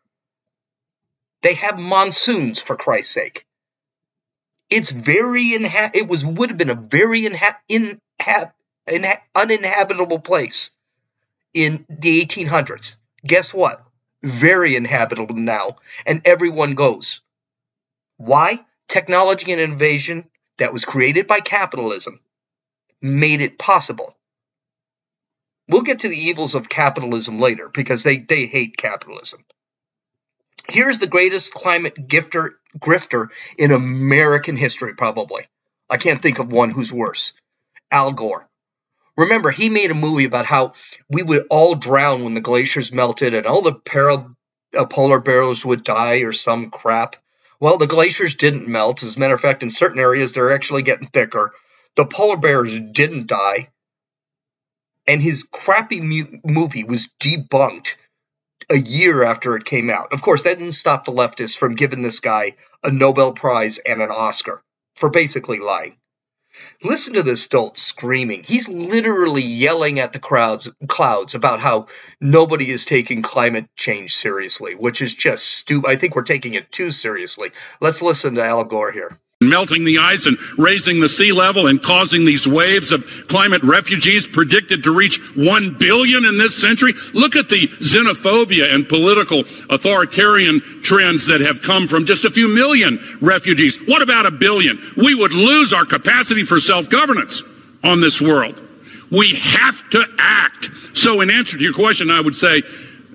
[1.43, 3.45] They have monsoons for Christ's sake.
[4.69, 8.53] It's very inha- it was would have been a very inha- inha-
[8.87, 10.71] inha- uninhabitable place
[11.53, 12.97] in the 1800s.
[13.25, 13.83] Guess what?
[14.23, 15.75] very inhabitable now,
[16.05, 17.21] and everyone goes.
[18.17, 18.59] Why?
[18.87, 22.19] Technology and innovation that was created by capitalism
[23.01, 24.15] made it possible.
[25.67, 29.43] We'll get to the evils of capitalism later because they, they hate capitalism.
[30.70, 35.43] Here's the greatest climate gifter, grifter in American history, probably.
[35.89, 37.34] I can't think of one who's worse.
[37.91, 38.47] Al Gore.
[39.18, 40.74] Remember, he made a movie about how
[41.09, 44.28] we would all drown when the glaciers melted and all the para,
[44.76, 47.16] uh, polar bears would die or some crap.
[47.59, 49.03] Well, the glaciers didn't melt.
[49.03, 51.53] As a matter of fact, in certain areas, they're actually getting thicker.
[51.95, 53.70] The polar bears didn't die.
[55.07, 57.97] And his crappy mu- movie was debunked
[58.70, 60.14] a year after it came out.
[60.14, 64.01] Of course, that didn't stop the leftists from giving this guy a Nobel Prize and
[64.01, 64.62] an Oscar
[64.95, 65.97] for basically lying.
[66.84, 68.43] Listen to this dolt screaming.
[68.43, 71.88] He's literally yelling at the crowds, clouds about how
[72.22, 75.89] nobody is taking climate change seriously, which is just stupid.
[75.89, 77.49] I think we're taking it too seriously.
[77.82, 81.81] Let's listen to Al Gore here melting the ice and raising the sea level and
[81.81, 86.93] causing these waves of climate refugees predicted to reach 1 billion in this century.
[87.13, 92.47] Look at the xenophobia and political authoritarian trends that have come from just a few
[92.47, 93.77] million refugees.
[93.87, 94.79] What about a billion?
[94.97, 97.43] We would lose our capacity for self-governance
[97.83, 98.61] on this world.
[99.11, 100.69] We have to act.
[100.93, 102.63] So in answer to your question, I would say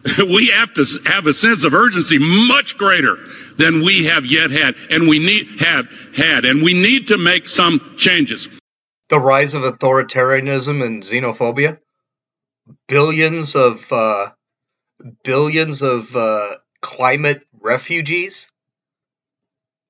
[0.19, 3.17] we have to have a sense of urgency much greater
[3.57, 7.47] than we have yet had and we need have had and we need to make
[7.47, 8.49] some changes.
[9.09, 11.79] The rise of authoritarianism and xenophobia?
[12.87, 14.31] Billions of uh,
[15.25, 16.51] billions of uh,
[16.81, 18.51] climate refugees?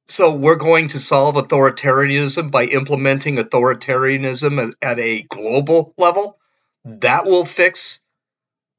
[0.07, 6.39] So we're going to solve authoritarianism by implementing authoritarianism at a global level?
[6.85, 8.01] That will fix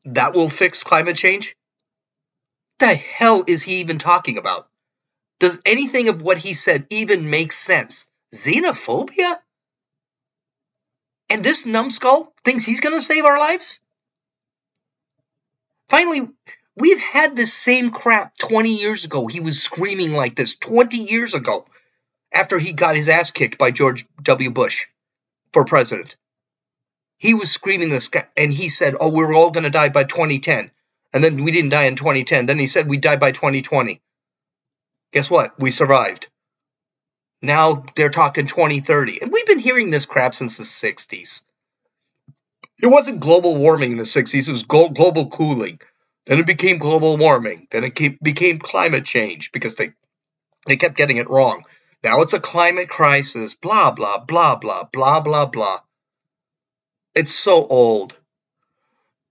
[0.06, 1.56] that will fix climate change?
[2.80, 4.68] The hell is he even talking about?
[5.40, 8.08] Does anything of what he said even make sense?
[8.34, 9.38] Xenophobia?
[11.30, 13.80] And this numbskull thinks he's going to save our lives?
[15.90, 16.30] Finally,
[16.76, 19.28] we've had this same crap 20 years ago.
[19.28, 21.66] He was screaming like this 20 years ago
[22.34, 24.52] after he got his ass kicked by George W.
[24.52, 24.88] Bush
[25.52, 26.16] for president.
[27.20, 30.06] He was screaming this guy, and he said, "Oh, we're all going to die by
[30.06, 30.72] 2010."
[31.14, 32.46] And then we didn't die in 2010.
[32.46, 34.02] Then he said we died by 2020.
[35.12, 35.60] Guess what?
[35.60, 36.28] We survived.
[37.42, 39.22] Now they're talking 2030.
[39.22, 41.44] And we've been hearing this crap since the 60s.
[42.82, 45.80] It wasn't global warming in the 60s, it was global cooling.
[46.26, 47.68] Then it became global warming.
[47.72, 49.94] Then it became climate change because they,
[50.68, 51.64] they kept getting it wrong.
[52.04, 55.80] Now it's a climate crisis, blah, blah, blah, blah, blah, blah, blah.
[57.16, 58.16] It's so old.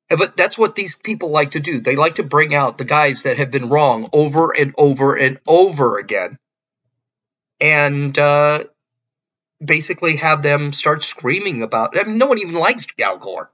[0.09, 1.81] But that's what these people like to do.
[1.81, 5.39] They like to bring out the guys that have been wrong over and over and
[5.47, 6.39] over again.
[7.61, 8.65] And uh,
[9.63, 11.99] basically have them start screaming about.
[11.99, 13.51] I mean, no one even likes Al Gore.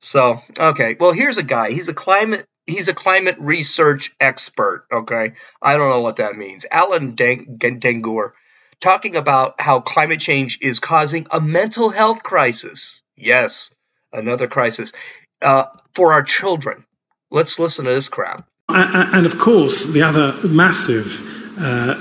[0.00, 1.70] So okay, well here's a guy.
[1.70, 4.86] He's a climate he's a climate research expert.
[4.92, 5.32] Okay,
[5.62, 6.66] I don't know what that means.
[6.70, 8.34] Alan Dangour
[8.80, 13.02] talking about how climate change is causing a mental health crisis.
[13.16, 13.70] Yes,
[14.12, 14.92] another crisis
[15.42, 15.64] uh,
[15.94, 16.84] for our children.
[17.30, 18.46] Let's listen to this crap.
[18.68, 21.06] And of course, the other massive
[21.58, 21.94] uh,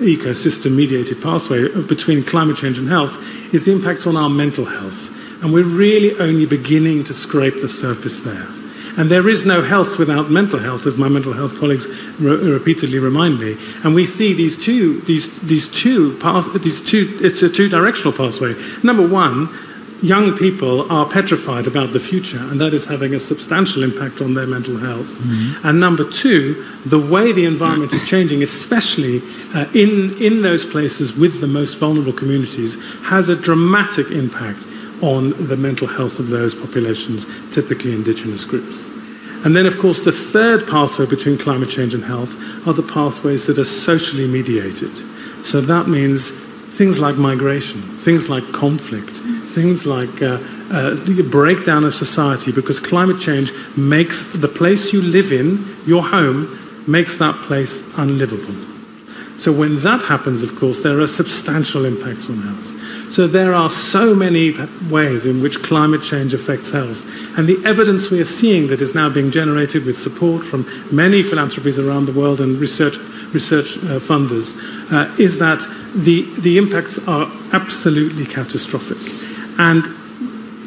[0.00, 3.16] ecosystem mediated pathway between climate change and health
[3.52, 5.10] is the impact on our mental health.
[5.42, 8.48] And we're really only beginning to scrape the surface there.
[8.96, 11.86] And there is no health without mental health, as my mental health colleagues
[12.18, 13.56] re- repeatedly remind me.
[13.82, 18.54] And we see these two, these, these two path, these two, it's a two-directional pathway.
[18.82, 19.48] Number one,
[20.02, 24.34] young people are petrified about the future, and that is having a substantial impact on
[24.34, 25.06] their mental health.
[25.06, 25.66] Mm-hmm.
[25.66, 29.22] And number two, the way the environment is changing, especially
[29.54, 34.66] uh, in, in those places with the most vulnerable communities, has a dramatic impact
[35.04, 38.74] on the mental health of those populations, typically indigenous groups.
[39.44, 42.34] And then, of course, the third pathway between climate change and health
[42.66, 44.90] are the pathways that are socially mediated.
[45.44, 46.32] So that means
[46.78, 49.18] things like migration, things like conflict,
[49.54, 50.38] things like uh,
[50.72, 56.02] uh, the breakdown of society, because climate change makes the place you live in, your
[56.02, 58.56] home, makes that place unlivable.
[59.38, 62.63] So when that happens, of course, there are substantial impacts on health.
[63.14, 64.56] So there are so many
[64.90, 67.00] ways in which climate change affects health.
[67.38, 71.22] And the evidence we are seeing that is now being generated with support from many
[71.22, 72.98] philanthropies around the world and research,
[73.32, 74.56] research uh, funders
[74.92, 75.60] uh, is that
[75.94, 78.98] the, the impacts are absolutely catastrophic.
[79.60, 79.84] And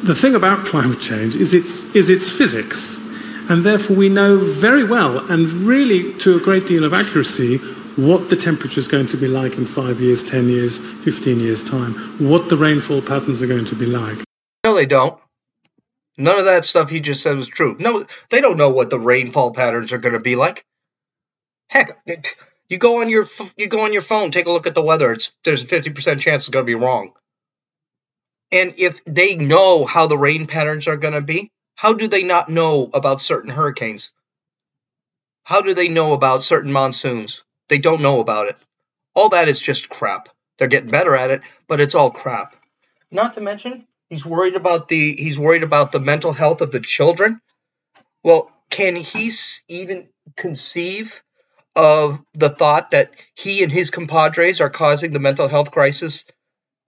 [0.02, 2.96] the thing about climate change is its, is its physics.
[3.50, 7.60] And therefore, we know very well, and really to a great deal of accuracy,
[7.98, 11.68] what the temperature is going to be like in five years, 10 years, 15 years'
[11.68, 11.94] time,
[12.24, 14.20] what the rainfall patterns are going to be like.
[14.62, 15.20] No, they don't.
[16.16, 17.76] None of that stuff he just said was true.
[17.80, 20.64] No, they don't know what the rainfall patterns are going to be like.
[21.68, 22.00] Heck,
[22.68, 23.26] you go on your
[23.56, 25.12] you go on your phone, take a look at the weather.
[25.12, 27.12] It's there's a 50% chance it's going to be wrong.
[28.52, 32.22] And if they know how the rain patterns are going to be, how do they
[32.22, 34.12] not know about certain hurricanes?
[35.42, 37.42] How do they know about certain monsoons?
[37.68, 38.56] They don't know about it.
[39.14, 40.28] All that is just crap.
[40.58, 42.56] They're getting better at it, but it's all crap.
[43.10, 46.80] Not to mention, he's worried about the he's worried about the mental health of the
[46.80, 47.40] children.
[48.22, 49.30] Well, can he
[49.68, 51.22] even conceive
[51.78, 56.24] of the thought that he and his compadres are causing the mental health crisis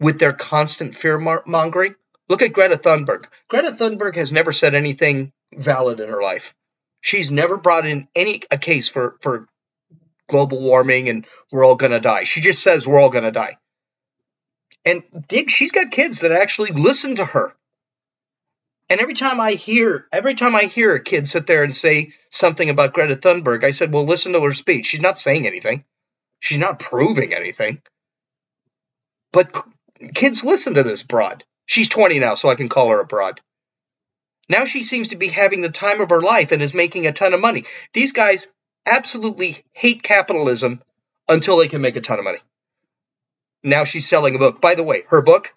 [0.00, 1.94] with their constant fear mongering.
[2.28, 3.26] Look at Greta Thunberg.
[3.48, 6.54] Greta Thunberg has never said anything valid in her life.
[7.02, 9.46] She's never brought in any a case for for
[10.30, 12.24] global warming and we're all going to die.
[12.24, 13.58] She just says we're all going to die.
[14.84, 17.54] And dig, she's got kids that actually listen to her.
[18.88, 22.12] And every time I hear, every time I hear a kid sit there and say
[22.28, 24.86] something about Greta Thunberg, I said, "Well, listen to her speech.
[24.86, 25.84] She's not saying anything.
[26.40, 27.82] She's not proving anything.
[29.32, 29.56] But
[30.14, 31.44] kids listen to this broad.
[31.66, 33.40] She's 20 now, so I can call her a broad.
[34.48, 37.12] Now she seems to be having the time of her life and is making a
[37.12, 37.64] ton of money.
[37.92, 38.48] These guys
[38.86, 40.82] absolutely hate capitalism
[41.28, 42.38] until they can make a ton of money.
[43.62, 44.60] Now she's selling a book.
[44.60, 45.54] By the way, her book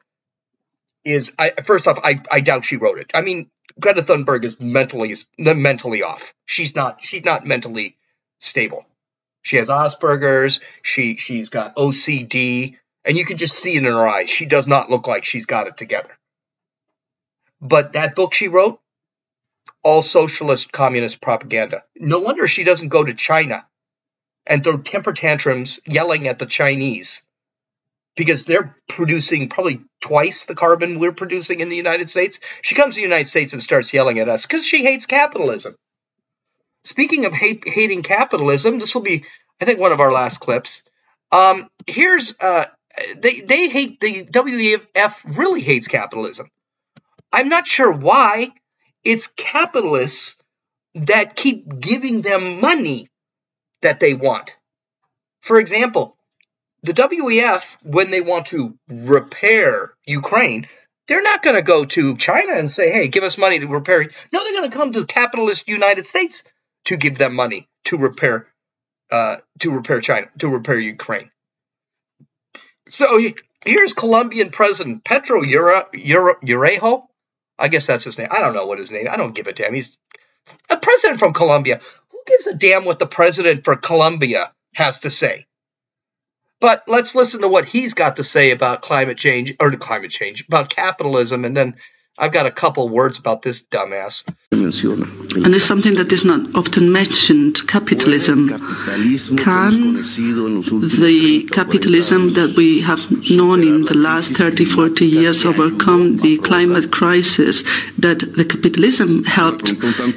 [1.05, 3.11] is I, first off, I, I doubt she wrote it.
[3.13, 3.49] I mean,
[3.79, 6.33] Greta Thunberg is mentally mentally off.
[6.45, 7.97] She's not she's not mentally
[8.39, 8.85] stable.
[9.41, 10.61] She has Asperger's.
[10.81, 12.77] She she's got OCD.
[13.05, 14.29] And you can just see it in her eyes.
[14.29, 16.17] She does not look like she's got it together.
[17.59, 18.79] But that book she wrote,
[19.83, 21.83] all socialist communist propaganda.
[21.95, 23.65] No wonder she doesn't go to China
[24.45, 27.23] and throw temper tantrums yelling at the Chinese
[28.15, 32.39] because they're producing probably twice the carbon we're producing in the United States.
[32.61, 35.75] She comes to the United States and starts yelling at us because she hates capitalism.
[36.83, 39.25] Speaking of hate, hating capitalism, this will be,
[39.61, 40.83] I think, one of our last clips.
[41.31, 42.65] Um, here's uh,
[43.17, 46.49] they they hate the WEF really hates capitalism.
[47.31, 48.51] I'm not sure why.
[49.03, 50.37] It's capitalists
[50.95, 53.09] that keep giving them money
[53.81, 54.57] that they want.
[55.41, 56.15] For example,
[56.83, 60.67] the WEF, when they want to repair Ukraine,
[61.07, 64.09] they're not going to go to China and say, hey, give us money to repair.
[64.31, 66.43] No, they're going to come to capitalist United States
[66.85, 68.47] to give them money to repair
[69.11, 71.29] uh, to repair China, to repair Ukraine.
[72.89, 73.19] So
[73.65, 77.03] here's Colombian President Petro Ure, Ure.
[77.57, 78.29] I guess that's his name.
[78.31, 79.07] I don't know what his name.
[79.09, 79.73] I don't give a damn.
[79.73, 79.97] He's
[80.69, 81.79] a president from Colombia.
[82.11, 85.45] Who gives a damn what the president for Colombia has to say?
[86.59, 90.45] But let's listen to what he's got to say about climate change, or climate change,
[90.47, 91.75] about capitalism, and then
[92.19, 94.23] I've got a couple words about this dumbass.
[94.51, 98.49] And it's something that is not often mentioned capitalism.
[98.49, 102.99] Can the capitalism that we have
[103.31, 107.63] known in the last 30, 40 years overcome the climate crisis
[107.97, 109.71] that the capitalism helped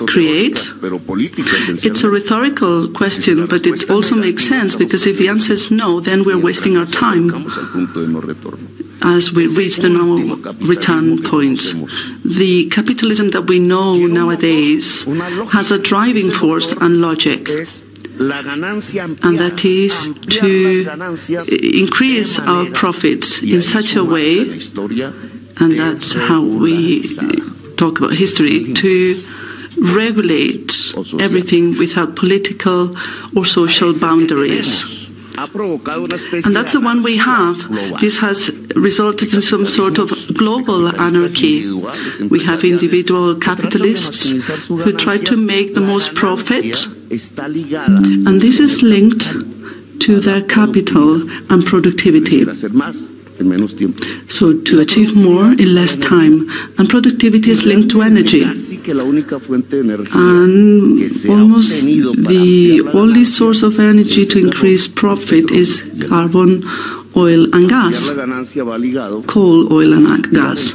[0.07, 0.71] create?
[0.83, 6.01] It's a rhetorical question, but it also makes sense because if the answer is no,
[6.01, 7.31] then we're wasting our time
[9.03, 10.37] as we reach the normal
[10.67, 11.61] return point.
[12.25, 15.05] The capitalism that we know nowadays
[15.53, 17.49] has a driving force and logic.
[18.19, 18.31] And
[19.39, 20.09] that is
[20.41, 20.87] to
[21.77, 24.59] increase our profits in such a way,
[25.59, 27.03] and that's how we
[27.77, 29.21] talk about history, to
[29.79, 30.73] regulate
[31.21, 32.97] everything without political
[33.37, 35.06] or social boundaries.
[35.39, 37.57] And that's the one we have.
[38.01, 41.67] This has resulted in some sort of global anarchy.
[42.31, 44.31] We have individual capitalists
[44.69, 49.25] who try to make the most profit, and this is linked
[50.01, 52.45] to their capital and productivity.
[54.29, 58.43] So to achieve more in less time, and productivity is linked to energy.
[60.13, 66.63] And almost the only source of energy to increase profit is carbon,
[67.17, 68.09] oil, and gas,
[69.27, 70.75] coal, oil, and gas.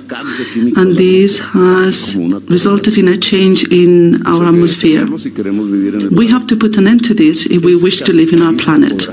[0.76, 5.05] And this has resulted in a change in our atmosphere.
[6.12, 8.53] We have to put an end to this if we wish to live in our
[8.53, 9.07] planet.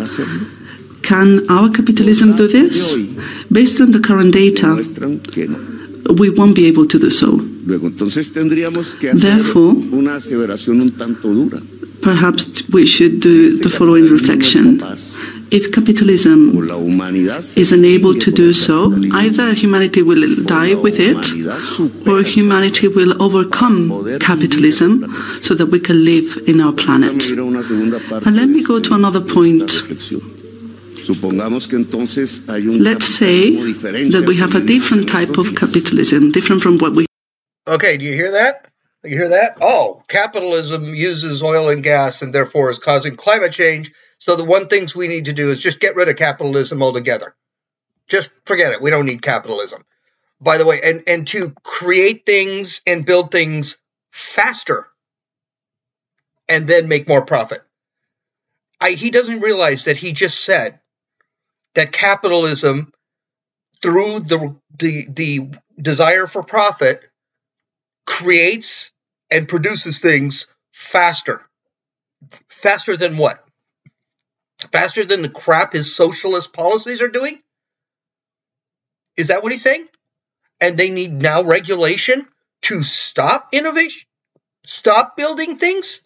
[1.02, 2.94] Can our capitalism do this?
[3.50, 4.76] Based on the current data,
[6.18, 7.38] we won't be able to do so.
[9.26, 9.74] Therefore,
[12.00, 14.80] perhaps we should do the following reflection.
[15.50, 16.40] If capitalism
[17.56, 21.16] is unable to do so, either humanity will die with it,
[22.06, 23.88] or humanity will overcome
[24.20, 24.90] capitalism
[25.40, 27.30] so that we can live in our planet.
[28.26, 29.68] And let me go to another point.
[32.78, 37.06] Let's say that we have a different type of capitalism, different from what we.
[37.66, 38.68] Okay, do you hear that?
[39.04, 39.58] You hear that?
[39.60, 43.92] Oh, capitalism uses oil and gas and therefore is causing climate change.
[44.18, 47.36] So the one things we need to do is just get rid of capitalism altogether.
[48.08, 48.82] Just forget it.
[48.82, 49.84] We don't need capitalism.
[50.40, 53.76] By the way, and, and to create things and build things
[54.10, 54.88] faster
[56.48, 57.62] and then make more profit.
[58.80, 60.80] I, he doesn't realize that he just said
[61.78, 62.92] that capitalism,
[63.80, 65.50] through the, the, the
[65.80, 67.08] desire for profit,
[68.04, 68.90] creates
[69.30, 71.48] and produces things faster.
[72.48, 73.44] Faster than what?
[74.72, 77.40] Faster than the crap his socialist policies are doing?
[79.16, 79.86] Is that what he's saying?
[80.60, 82.26] And they need now regulation
[82.62, 84.08] to stop innovation?
[84.66, 86.00] Stop building things?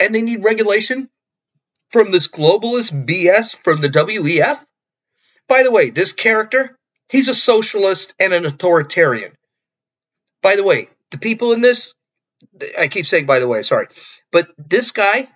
[0.00, 1.08] And they need regulation
[1.90, 4.64] from this globalist BS from the WEF?
[5.48, 6.76] By the way, this character,
[7.08, 9.32] he's a socialist and an authoritarian.
[10.42, 11.94] By the way, the people in this,
[12.78, 13.88] I keep saying by the way, sorry,
[14.30, 15.28] but this guy,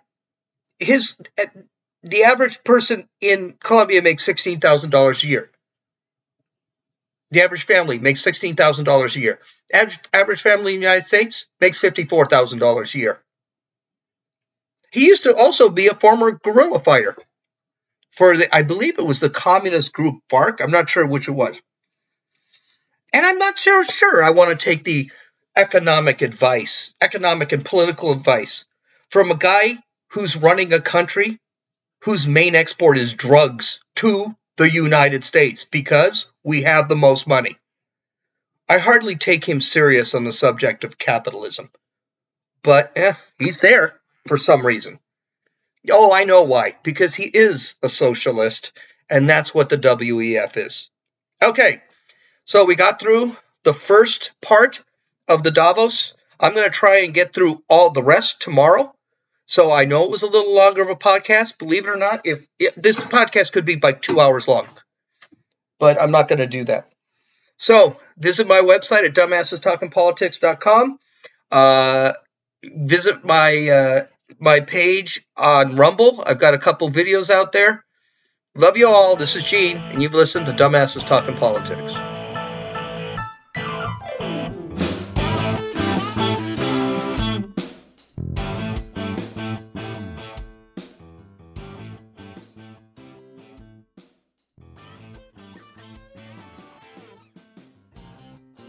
[0.79, 1.47] his, eh,
[2.03, 5.51] the average person in Colombia makes $16,000 a year.
[7.31, 9.41] The average family makes $16,000 a year.
[9.73, 13.23] Average, average family in the United States makes $54,000 a year.
[14.93, 17.17] He used to also be a former guerrilla fighter
[18.11, 20.61] for the, I believe it was the communist group FARC.
[20.61, 21.61] I'm not sure which it was.
[23.13, 25.11] And I'm not so sure I want to take the
[25.57, 28.67] economic advice, economic and political advice
[29.09, 29.79] from a guy
[30.11, 31.39] who's running a country
[32.05, 37.57] whose main export is drugs to the United States because we have the most money.
[38.69, 41.71] I hardly take him serious on the subject of capitalism.
[42.63, 44.99] But eh, he's there for some reason.
[45.91, 46.77] Oh, I know why.
[46.83, 48.73] Because he is a socialist,
[49.11, 50.91] and that's what the WEF is.
[51.43, 51.83] Okay,
[52.45, 54.83] so we got through the first part
[55.29, 56.15] of the Davos.
[56.39, 58.95] I'm going to try and get through all the rest tomorrow.
[59.47, 61.59] So I know it was a little longer of a podcast.
[61.59, 64.67] Believe it or not, if, if this podcast could be like two hours long,
[65.79, 66.89] but I'm not going to do that.
[67.57, 70.99] So visit my website at dumbassestalkingpolitics.com.
[71.51, 72.13] Uh,
[72.63, 74.07] visit my uh,
[74.39, 76.23] my page on Rumble.
[76.25, 77.85] I've got a couple videos out there.
[78.55, 79.17] Love you all.
[79.17, 82.22] This is Gene, and you've listened to Dumbasses Talking Politics.